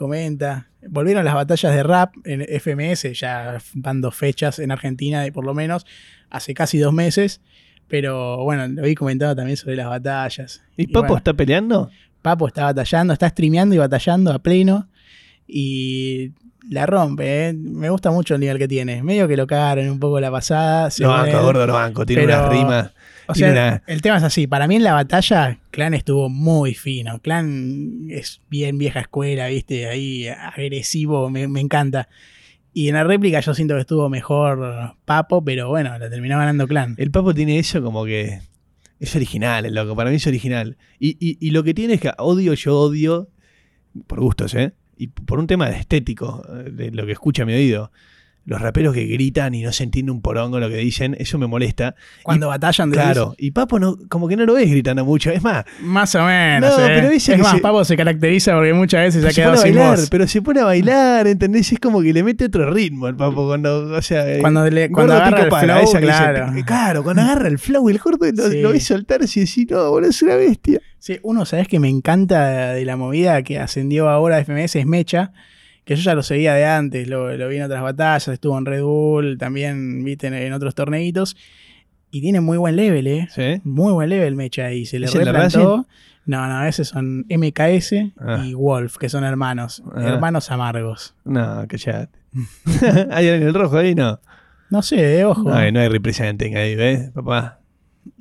[0.00, 0.66] Comenta.
[0.88, 5.52] Volvieron las batallas de rap en FMS, ya van dos fechas en Argentina, por lo
[5.52, 5.84] menos,
[6.30, 7.42] hace casi dos meses.
[7.86, 10.62] Pero bueno, lo vi comentado también sobre las batallas.
[10.78, 11.90] ¿Y, Papo está peleando?
[12.22, 14.88] Papo está batallando, está streameando y batallando a pleno.
[15.46, 16.32] Y
[16.70, 17.52] la rompe, ¿eh?
[17.52, 19.02] Me gusta mucho el nivel que tiene.
[19.02, 20.88] Medio que lo cagaron un poco la pasada.
[20.98, 22.06] Lo banco, gordo, lo banco.
[22.06, 22.92] Tiene unas rimas.
[23.30, 24.46] O sea, el tema es así.
[24.46, 27.20] Para mí en la batalla, Clan estuvo muy fino.
[27.20, 29.88] Clan es bien vieja escuela, ¿viste?
[29.88, 32.08] Ahí agresivo, me, encanta.
[32.72, 36.66] Y en la réplica yo siento que estuvo mejor Papo, pero bueno, la terminó ganando
[36.66, 36.94] Clan.
[36.98, 38.40] El Papo tiene eso como que.
[38.98, 39.96] Es original, el loco.
[39.96, 40.76] Para mí es original.
[40.98, 43.30] Y, y lo que tiene es que odio, yo odio.
[44.06, 44.74] Por gustos, ¿eh?
[44.96, 47.90] Y por un tema de estético, de lo que escucha mi oído
[48.50, 51.46] los raperos que gritan y no se entiende un porongo lo que dicen, eso me
[51.46, 51.94] molesta.
[52.24, 55.40] Cuando batallan de Claro, y Papo no, como que no lo ves gritando mucho, es
[55.40, 55.64] más.
[55.80, 56.76] Más o menos.
[56.76, 56.90] No, eh.
[56.96, 60.26] pero es más, Papo se caracteriza porque muchas veces se ha quedado sin bailar, Pero
[60.26, 61.70] se pone a bailar, ¿entendés?
[61.70, 65.14] Es como que le mete otro ritmo el Papo cuando, o sea, cuando, le, cuando
[65.14, 66.52] agarra el flow, claro.
[66.66, 70.10] claro, cuando agarra el flow, el gordo lo, lo ves soltar y decís, no, boludo,
[70.10, 70.80] es una bestia.
[70.98, 74.74] Sí, uno, ¿sabes que me encanta de la movida que ascendió ahora a FMS?
[74.74, 75.30] Es Mecha
[75.84, 78.82] que yo ya lo seguía de antes, lo, vi en otras batallas, estuvo en Red
[78.82, 81.36] Bull, también viste en, otros torneitos.
[82.12, 83.28] Y tiene muy buen level, ¿eh?
[83.30, 83.60] ¿Sí?
[83.62, 85.86] Muy buen level Mecha y se le replantó.
[86.26, 88.44] No, no, esos son MKS ah.
[88.44, 89.82] y Wolf, que son hermanos.
[89.94, 90.08] Ah.
[90.08, 91.14] Hermanos amargos.
[91.24, 92.18] No, callate.
[93.10, 93.94] ¿Hay en el rojo ahí?
[93.94, 94.20] No.
[94.70, 95.42] No sé, de ojo.
[95.42, 97.58] No, no hay representing ahí, ¿ves, papá?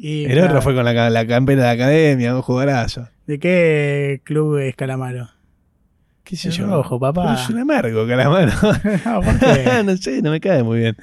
[0.02, 3.08] el otro fue con la, la campera de la academia, un jugadorazo.
[3.28, 5.30] ¿De qué club es Calamaro?
[6.30, 6.72] ¿Qué sé yo?
[6.80, 7.34] Ojo, papá.
[7.34, 8.52] es un amargo, Calamaro.
[9.84, 10.96] no, sé, no me cae muy bien.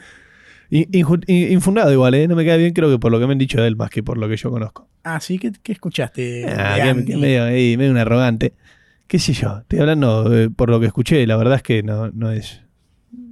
[0.70, 2.28] Infundado igual, ¿eh?
[2.28, 3.90] No me cae bien, creo que por lo que me han dicho de él, más
[3.90, 4.88] que por lo que yo conozco.
[5.02, 6.46] Ah, sí, ¿qué, escuchaste?
[6.48, 8.54] Ah, que, medio, medio un arrogante.
[9.08, 9.58] ¿Qué sé yo?
[9.58, 12.62] Estoy hablando eh, por lo que escuché, la verdad es que no, no es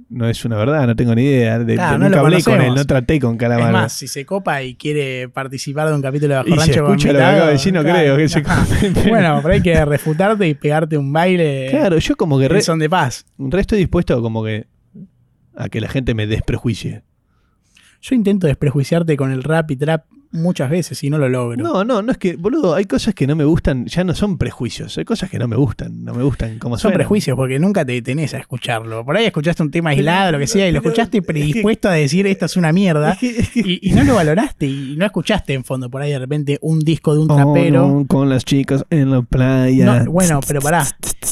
[0.09, 1.59] no es una verdad, no tengo ni idea.
[1.59, 3.67] De, no nunca hablé con él, no traté con Calamaro.
[3.67, 6.73] Es más, si se copa y quiere participar de un capítulo de Bajo y Rancho
[6.73, 8.41] se escucha lo que acabo de decir, no creo que se
[9.09, 11.67] Bueno, pero hay que refutarte y pegarte un baile.
[11.69, 12.47] Claro, yo como que...
[12.47, 13.25] Re, son de paz.
[13.37, 14.67] Re estoy dispuesto como que
[15.55, 17.03] a que la gente me desprejuicie.
[18.01, 21.57] Yo intento desprejuiciarte con el rap y trap muchas veces y no lo logro.
[21.61, 24.37] No, no, no es que, boludo, hay cosas que no me gustan, ya no son
[24.37, 26.93] prejuicios, hay cosas que no me gustan, no me gustan como son.
[26.93, 29.03] prejuicios porque nunca te detenés a escucharlo.
[29.03, 32.27] Por ahí escuchaste un tema aislado, lo que sea, y lo escuchaste predispuesto a decir
[32.27, 36.11] esto es una mierda y, no lo valoraste y no escuchaste en fondo por ahí
[36.11, 38.05] de repente un disco de un oh, trapero.
[38.07, 40.05] con las chicas en la playa.
[40.07, 40.85] bueno, pero pará,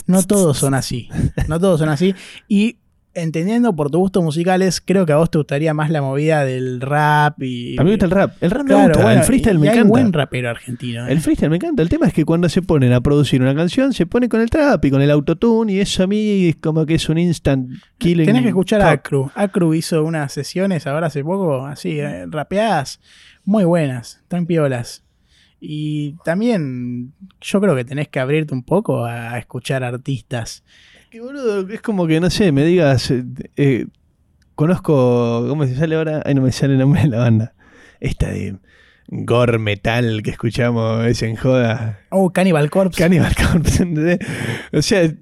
[0.07, 1.09] no todos son así,
[1.47, 2.15] no todos son así
[2.47, 2.77] y
[3.13, 6.81] entendiendo por tus gustos musicales, creo que a vos te gustaría más la movida del
[6.81, 7.77] rap y.
[7.77, 8.35] A mí me gusta el rap.
[8.41, 9.89] El rap me gusta, el freestyle me encanta.
[9.89, 11.07] buen rapero argentino.
[11.07, 11.21] El ¿eh?
[11.21, 11.81] freestyle me encanta.
[11.81, 14.49] El tema es que cuando se ponen a producir una canción, se pone con el
[14.49, 17.69] trap y con el autotune, y eso a mí es como que es un instant
[17.97, 18.25] killing.
[18.25, 19.31] Tenés que escuchar a Acru.
[19.35, 22.99] Acru hizo unas sesiones ahora hace poco, así, eh, rapeadas,
[23.45, 25.03] muy buenas, tan piolas.
[25.65, 30.63] Y también yo creo que tenés que abrirte un poco a escuchar artistas
[31.69, 33.23] es como que, no sé, me digas, eh,
[33.55, 33.85] eh,
[34.55, 36.23] conozco, ¿cómo se sale ahora?
[36.25, 37.53] Ay, no me sale el nombre de la banda.
[37.99, 38.57] Esta de
[39.07, 41.99] gore metal que escuchamos es en joda.
[42.09, 42.97] Oh, Cannibal Corpse.
[42.97, 43.85] Cannibal Corpse,
[44.73, 45.13] O sea,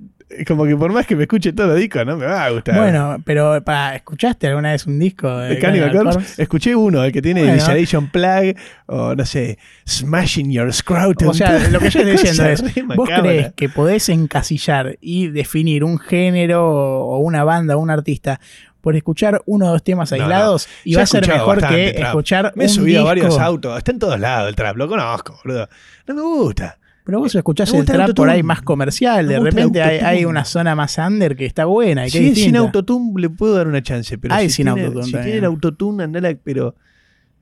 [0.48, 2.76] como que por más que me escuche todo el disco, no me va a gustar.
[2.76, 6.42] Bueno, pero para, ¿escuchaste alguna vez un disco de, Cannibal, Corpse?
[6.42, 8.10] Escuché uno, el que tiene bueno.
[8.12, 8.56] Plug
[8.88, 11.30] o no sé, Smashing Your Scrotum.
[11.30, 12.64] O sea, lo que yo estoy diciendo es,
[12.96, 18.40] ¿vos crees que podés encasillar y definir un género o una banda o un artista
[18.82, 22.66] por escuchar uno o dos temas aislados y va a ser mejor que escuchar Me
[22.66, 25.70] he subido a varios autos, está en todos lados el trap, lo conozco, boludo.
[26.08, 26.78] No me gusta.
[27.04, 30.98] Pero vos escuchás el trap por ahí más comercial, de repente hay, una zona más
[30.98, 32.06] under que está buena.
[32.08, 35.06] Y sí, sin autotune le puedo dar una chance, pero hay si sin tiene, autotune.
[35.06, 36.76] Si tiene el autotune, andala, pero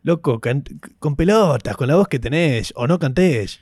[0.04, 0.39] loco,
[1.00, 3.60] con pelotas, con la voz que tenés, o no cantés.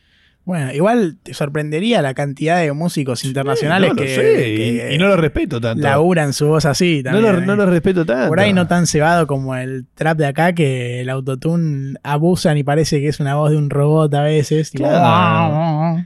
[0.47, 5.83] Bueno, igual te sorprendería la cantidad de músicos internacionales que, y, no lo respeto tanto.
[5.83, 7.25] Laburan su voz así también.
[7.25, 8.29] No lo, no lo, respeto tanto.
[8.29, 12.63] Por ahí no tan cebado como el trap de acá, que el autotune abusan y
[12.63, 14.71] parece que es una voz de un robot a veces.
[14.85, 15.97] ah,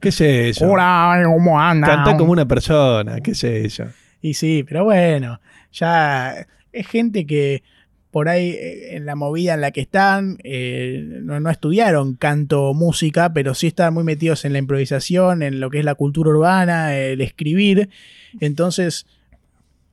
[0.00, 0.66] ¿Qué es eso?
[0.66, 1.86] ¿cómo anda?
[1.86, 3.84] Canta como una persona, ¿qué es eso?
[4.20, 7.62] Y sí, pero bueno, ya es gente que
[8.12, 12.74] por ahí eh, en la movida en la que están, eh, no, estudiaron canto o
[12.74, 16.30] música, pero sí están muy metidos en la improvisación, en lo que es la cultura
[16.30, 17.88] urbana, el escribir.
[18.38, 19.06] Entonces,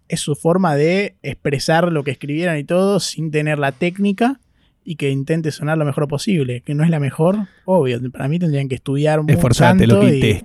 [0.09, 4.41] es su forma de expresar lo que escribieron y todo sin tener la técnica
[4.83, 6.61] y que intente sonar lo mejor posible.
[6.61, 7.99] Que no es la mejor, obvio.
[8.11, 9.33] Para mí tendrían que estudiar mucho.
[9.33, 10.43] Esforzate, lo que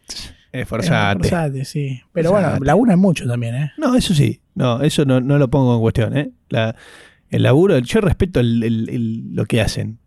[0.53, 1.27] Esforzate.
[1.27, 2.01] Esforzate, sí.
[2.13, 3.73] Pero bueno, bueno, mucho también, ¿eh?
[3.77, 4.41] No, eso sí.
[4.55, 6.31] No, eso no, no lo pongo en cuestión, ¿eh?
[6.51, 6.77] La,
[7.35, 9.99] el laburo, yo respeto lo que hacen.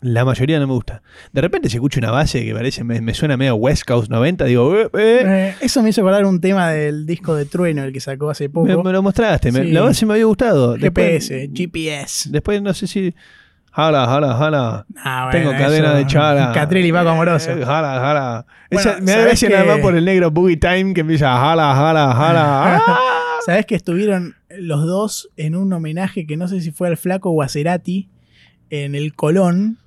[0.00, 1.02] La mayoría no me gusta.
[1.30, 4.74] De repente se escucha una base que parece, me, suena medio West Coast 90, digo,
[4.74, 5.22] eh, eh.
[5.24, 8.48] Eh, eso me hizo acordar un tema del disco de Trueno, el que sacó hace
[8.48, 8.82] poco.
[8.82, 10.76] Me, lo mostraste, la base me había gustado.
[10.76, 12.30] GPS, GPS.
[12.30, 13.14] Después no sé si...
[13.70, 14.86] Jala, jala, jala.
[14.96, 16.52] Ah, Tengo cadena de chala.
[16.52, 17.52] Catril y Paco Amoroso.
[17.64, 18.46] jala, jala.
[19.00, 22.82] me da gracia nada más por el negro Boogie Time que empieza jala, jala, jala.
[23.46, 27.30] ¿Sabes que estuvieron los dos en un homenaje que no sé si fue al flaco
[27.30, 28.08] o a Cerati
[28.70, 29.78] en el Colón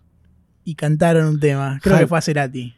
[0.63, 1.80] y cantaron un tema?
[1.82, 2.76] Creo que fue a Cerati.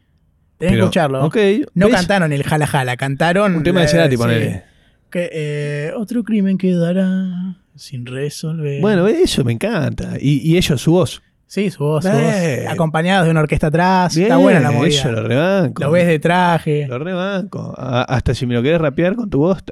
[0.58, 1.30] Tenés que escucharlo.
[1.74, 3.54] no cantaron el jala jala, cantaron.
[3.54, 4.64] Un tema de Cerati, eh, ponele.
[5.10, 8.80] Que, eh, otro crimen quedará sin resolver.
[8.80, 10.16] Bueno, eso me encanta.
[10.20, 11.22] Y, ellos, su voz.
[11.46, 12.34] Sí, su voz, su voz.
[12.68, 14.16] Acompañados de una orquesta atrás.
[14.16, 14.94] Está buena la movida.
[14.94, 15.82] Eso lo rebanco.
[15.82, 16.86] Lo ves de traje.
[16.86, 17.74] Lo rebanco.
[17.78, 19.62] hasta si me lo querés rapear con tu voz,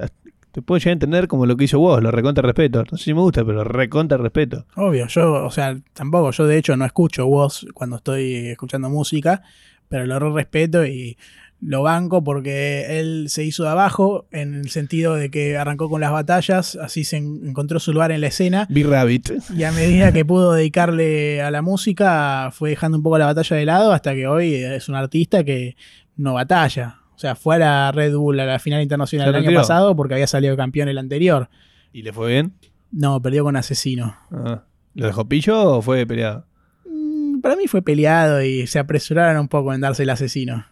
[0.56, 2.82] te puedo llegar a entender como lo que hizo vos, lo recontra respeto.
[2.90, 4.64] No sé si me gusta, pero recontra respeto.
[4.74, 9.42] Obvio, yo, o sea, tampoco, yo de hecho no escucho vos cuando estoy escuchando música,
[9.90, 11.18] pero lo respeto y
[11.60, 16.00] lo banco porque él se hizo de abajo en el sentido de que arrancó con
[16.00, 18.66] las batallas, así se encontró su lugar en la escena.
[18.70, 19.32] Big Rabbit.
[19.54, 23.56] Y a medida que pudo dedicarle a la música, fue dejando un poco la batalla
[23.56, 25.76] de lado hasta que hoy es un artista que
[26.16, 27.00] no batalla.
[27.16, 30.14] O sea, fue a la Red Bull a la final internacional el año pasado porque
[30.14, 31.48] había salido campeón el anterior.
[31.92, 32.52] ¿Y le fue bien?
[32.92, 34.16] No, perdió con Asesino.
[34.30, 34.64] Ah.
[34.94, 36.46] ¿Lo dejó pillo o fue peleado?
[36.84, 40.66] Mm, para mí fue peleado y se apresuraron un poco en darse el asesino.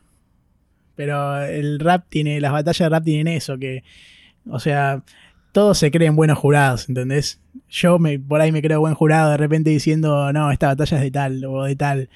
[0.97, 3.83] Pero el rap tiene, las batallas de rap tienen eso, que,
[4.49, 5.03] o sea,
[5.53, 7.41] todos se creen buenos jurados, ¿entendés?
[7.69, 11.03] Yo me, por ahí me creo buen jurado de repente diciendo, no, esta batalla es
[11.03, 12.09] de tal o de tal.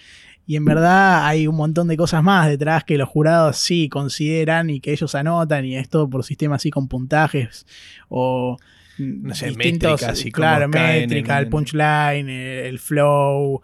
[0.49, 4.71] Y en verdad hay un montón de cosas más detrás que los jurados sí consideran
[4.71, 7.67] y que ellos anotan y es todo por sistema así con puntajes
[8.09, 8.57] o
[8.97, 13.61] no sé, métricas y claro, métrica, el punchline, el flow,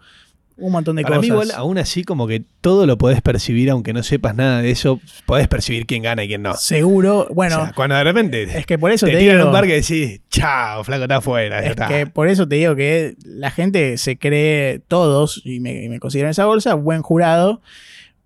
[0.57, 1.21] un montón de cosas.
[1.21, 4.71] Mí igual, aún así, como que todo lo podés percibir, aunque no sepas nada de
[4.71, 6.55] eso, podés percibir quién gana y quién no.
[6.55, 7.71] Seguro, bueno.
[7.75, 11.03] cuando de repente es que por eso te, tiran un bar que decís, chao, flaco,
[11.03, 11.59] está afuera.
[11.59, 15.99] Es que por eso te digo que la gente se cree, todos, y me, me
[15.99, 17.61] consideran esa bolsa, buen jurado,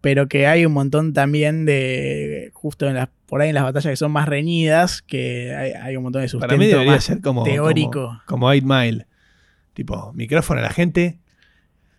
[0.01, 3.91] pero que hay un montón también de, justo en las, por ahí en las batallas
[3.91, 7.43] que son más reñidas, que hay, un montón de sustento Para mí debería ser como,
[7.43, 8.21] teórico.
[8.25, 9.07] Como, Eight Mile.
[9.73, 11.19] Tipo, micrófono a la gente,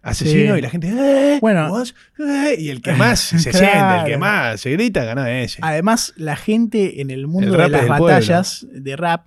[0.02, 1.82] asesino y la gente, eh, bueno,
[2.18, 5.58] eh", y el que más se siente, el que más se grita, gana ese.
[5.62, 9.26] Además, la gente en el mundo de las batallas de rap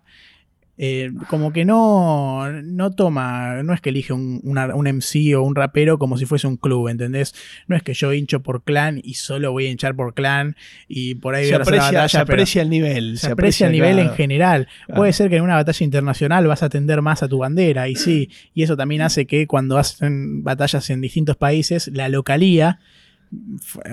[0.75, 5.99] eh, como que no, no toma, no es que elige un, MC o un rapero
[5.99, 7.35] como si fuese un club, ¿entendés?
[7.67, 10.55] No es que yo hincho por clan y solo voy a hinchar por clan
[10.87, 13.19] y por ahí se aprecia, batalla, se aprecia el nivel.
[13.19, 14.67] Se, aprecia, el nivel en general.
[14.95, 17.95] Puede ser que en una batalla internacional vas a atender más a tu bandera y
[17.95, 22.79] sí, y eso también hace que cuando hacen batallas en distintos países, la localía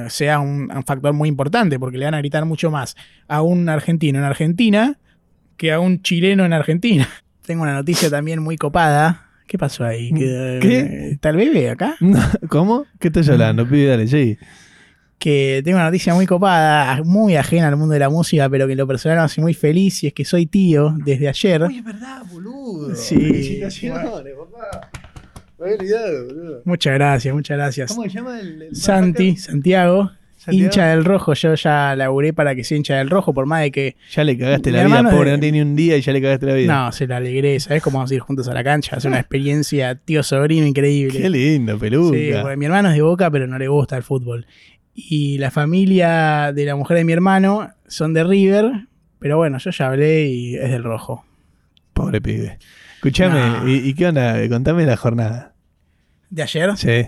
[0.08, 2.96] sea un, un factor muy importante porque le van a gritar mucho más
[3.28, 4.98] a un argentino en Argentina
[5.60, 7.06] que a un chileno en Argentina.
[7.46, 9.26] Tengo una noticia también muy copada.
[9.46, 10.10] ¿Qué pasó ahí?
[10.10, 11.10] ¿Qué?
[11.12, 11.96] ¿Está el bebé acá?
[12.48, 12.86] ¿Cómo?
[12.98, 13.68] ¿Qué estás hablando?
[13.68, 14.38] Pide, dale, sí.
[15.18, 18.72] Que tengo una noticia muy copada, muy ajena al mundo de la música, pero que
[18.72, 21.62] en lo personal me hace muy feliz y es que soy tío desde ayer.
[21.64, 22.94] Uy, es verdad, boludo.
[22.94, 23.16] Sí.
[23.16, 24.90] Felicitaciones, papá.
[25.58, 26.62] Me olvidado, boludo.
[26.64, 27.92] Muchas gracias, muchas gracias.
[27.92, 30.10] ¿Cómo se llama el, Santi, Santiago.
[30.48, 33.70] Hincha del rojo, yo ya laburé para que sea hincha del rojo, por más de
[33.70, 33.96] que.
[34.10, 36.54] Ya le cagaste la vida, pobre, no tiene un día y ya le cagaste la
[36.54, 36.72] vida.
[36.72, 38.96] No, se la alegré, ¿sabes cómo vamos a ir juntos a la cancha?
[38.96, 41.20] Es una experiencia tío sobrino increíble.
[41.20, 42.16] Qué lindo, peluca.
[42.16, 44.46] Sí, porque mi hermano es de boca, pero no le gusta el fútbol.
[44.94, 48.86] Y la familia de la mujer de mi hermano son de River,
[49.18, 51.24] pero bueno, yo ya hablé y es del rojo.
[51.92, 52.58] Pobre pibe.
[52.96, 54.36] Escúchame, ¿y, ¿y qué onda?
[54.48, 55.54] Contame la jornada.
[56.30, 56.70] ¿De ayer?
[56.76, 57.06] Sí.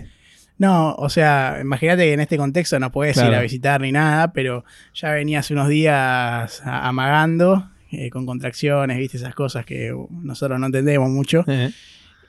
[0.57, 4.33] No, o sea, imagínate que en este contexto no puedes ir a visitar ni nada,
[4.33, 10.59] pero ya venía hace unos días amagando, eh, con contracciones, viste, esas cosas que nosotros
[10.59, 11.43] no entendemos mucho.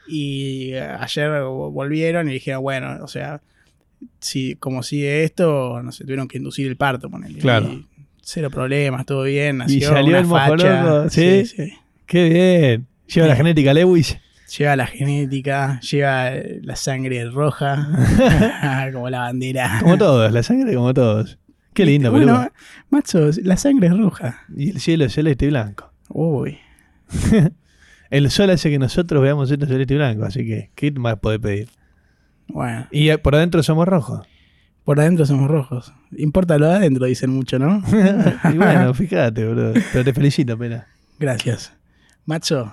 [0.07, 3.41] Y eh, ayer volvieron y dijeron, bueno, o sea,
[4.21, 7.39] si como sigue esto, no sé, tuvieron que inducir el parto, ponele.
[7.39, 7.85] Claro.
[8.21, 9.59] cero problemas, todo bien.
[9.59, 11.09] Nació y salió el facha.
[11.11, 11.47] ¿Sí?
[11.47, 11.73] ¿Sí?
[12.07, 12.87] Qué bien.
[13.07, 14.19] Lleva la genética Lewis.
[14.59, 16.31] Lleva la genética, lleva
[16.63, 17.89] la sangre roja,
[18.93, 19.79] como la bandera.
[19.81, 21.39] Como todos, la sangre como todos.
[21.73, 22.49] Qué lindo, Bueno,
[22.89, 24.45] macho, la sangre es roja.
[24.57, 25.91] Y el cielo es celeste y blanco.
[26.09, 26.59] Uy.
[28.11, 31.41] el sol hace que nosotros veamos esto celeste y blanco, así que, ¿qué más puede
[31.41, 31.69] pedir?
[32.47, 32.87] Bueno.
[32.93, 34.25] Y eh, por adentro somos rojos.
[34.85, 35.93] Por adentro somos rojos.
[36.17, 37.83] Importa lo de adentro, dicen mucho, ¿no?
[38.53, 39.73] y bueno, fíjate, bro.
[39.93, 40.87] Pero te felicito, pena.
[41.19, 41.73] Gracias.
[42.27, 42.73] Macho,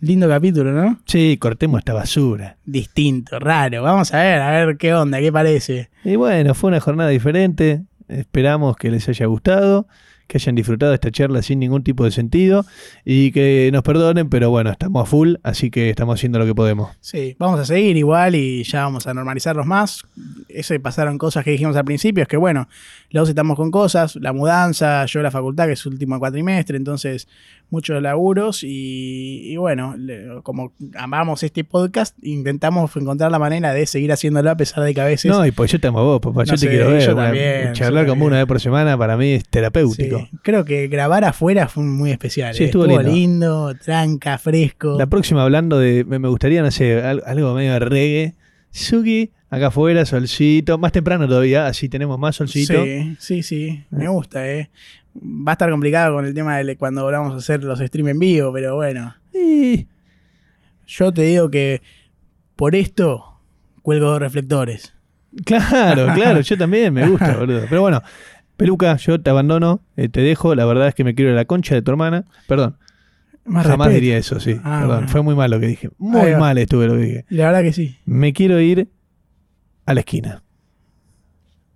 [0.00, 0.98] Lindo capítulo, ¿no?
[1.06, 2.58] Sí, cortemos esta basura.
[2.66, 3.82] Distinto, raro.
[3.82, 5.88] Vamos a ver, a ver qué onda, qué parece.
[6.04, 7.82] Y bueno, fue una jornada diferente.
[8.06, 9.86] Esperamos que les haya gustado
[10.26, 12.64] que hayan disfrutado esta charla sin ningún tipo de sentido
[13.04, 16.54] y que nos perdonen, pero bueno, estamos a full, así que estamos haciendo lo que
[16.54, 16.90] podemos.
[17.00, 20.02] Sí, vamos a seguir igual y ya vamos a normalizarlos más.
[20.48, 22.68] Eso pasaron cosas que dijimos al principio, es que bueno,
[23.10, 27.28] luego estamos con cosas, la mudanza, yo la facultad, que es último cuatrimestre, entonces
[27.70, 29.94] muchos laburos y, bueno,
[30.42, 35.00] como amamos este podcast, intentamos encontrar la manera de seguir haciéndolo a pesar de que
[35.00, 35.30] a veces...
[35.30, 37.72] No, y pues yo te amo a vos, papá, yo te quiero ver.
[37.72, 40.28] charlar como una vez por semana para mí es terapéutico.
[40.42, 42.54] creo que grabar afuera fue muy especial.
[42.54, 42.66] Sí, ¿eh?
[42.66, 43.74] estuvo, lindo.
[43.74, 44.96] tranca, fresco.
[44.98, 48.34] La próxima hablando de, me gustaría, no sé, algo medio de reggae.
[48.70, 52.84] Sugi, acá afuera, solcito, más temprano todavía, así tenemos más solcito.
[52.84, 54.70] Sí, sí, sí, me gusta, eh
[55.22, 58.18] va a estar complicado con el tema de cuando vamos a hacer los streams en
[58.18, 59.14] vivo, pero bueno.
[60.86, 61.82] Yo te digo que
[62.54, 63.40] por esto
[63.82, 64.94] cuelgo dos reflectores.
[65.44, 67.66] Claro, claro, yo también me gusta, boludo.
[67.68, 68.02] Pero bueno,
[68.56, 70.54] Peluca, yo te abandono, eh, te dejo.
[70.54, 72.24] La verdad es que me quiero ir a la concha de tu hermana.
[72.46, 72.76] Perdón.
[73.48, 74.58] Jamás diría eso, sí.
[74.64, 75.90] Ah, perdón, fue muy mal lo que dije.
[75.98, 77.24] Muy mal estuve lo que dije.
[77.28, 77.96] La verdad que sí.
[78.04, 78.88] Me quiero ir
[79.86, 80.42] a la esquina.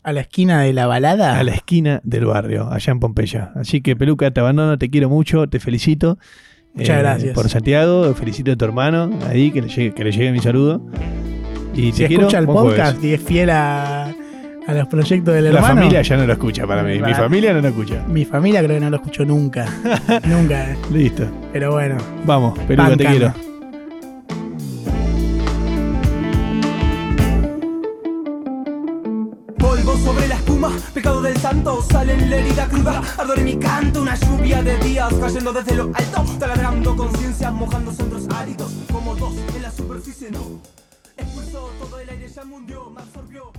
[0.02, 1.38] ¿A la esquina de la balada?
[1.38, 3.52] A la esquina del barrio, allá en Pompeya.
[3.54, 6.18] Así que, Peluca, te abandono, te quiero mucho, te felicito.
[6.74, 7.34] Muchas eh, gracias.
[7.34, 10.80] Por Santiago, felicito a tu hermano ahí, que le llegue, que le llegue mi saludo.
[11.74, 13.04] Y si te quiero, escucha el podcast jueves.
[13.04, 14.04] y es fiel a,
[14.66, 15.74] a los proyectos del La hermano.
[15.74, 16.98] familia ya no lo escucha para mí.
[16.98, 18.04] Mi familia no lo escucha.
[18.08, 19.66] Mi familia creo que no lo escuchó nunca.
[20.26, 20.76] nunca, eh.
[20.90, 21.26] Listo.
[21.52, 21.96] Pero bueno.
[22.24, 23.49] Vamos, Peluca, te quiero.
[31.82, 35.74] Sale en la herida cruda, ardor en mi canto, una lluvia de días cayendo desde
[35.76, 40.60] lo alto, taladrando conciencias, mojando centros áridos, como dos en la superficie, no.
[41.16, 43.52] Expulsó todo el aire, ya mundió, me absorbió.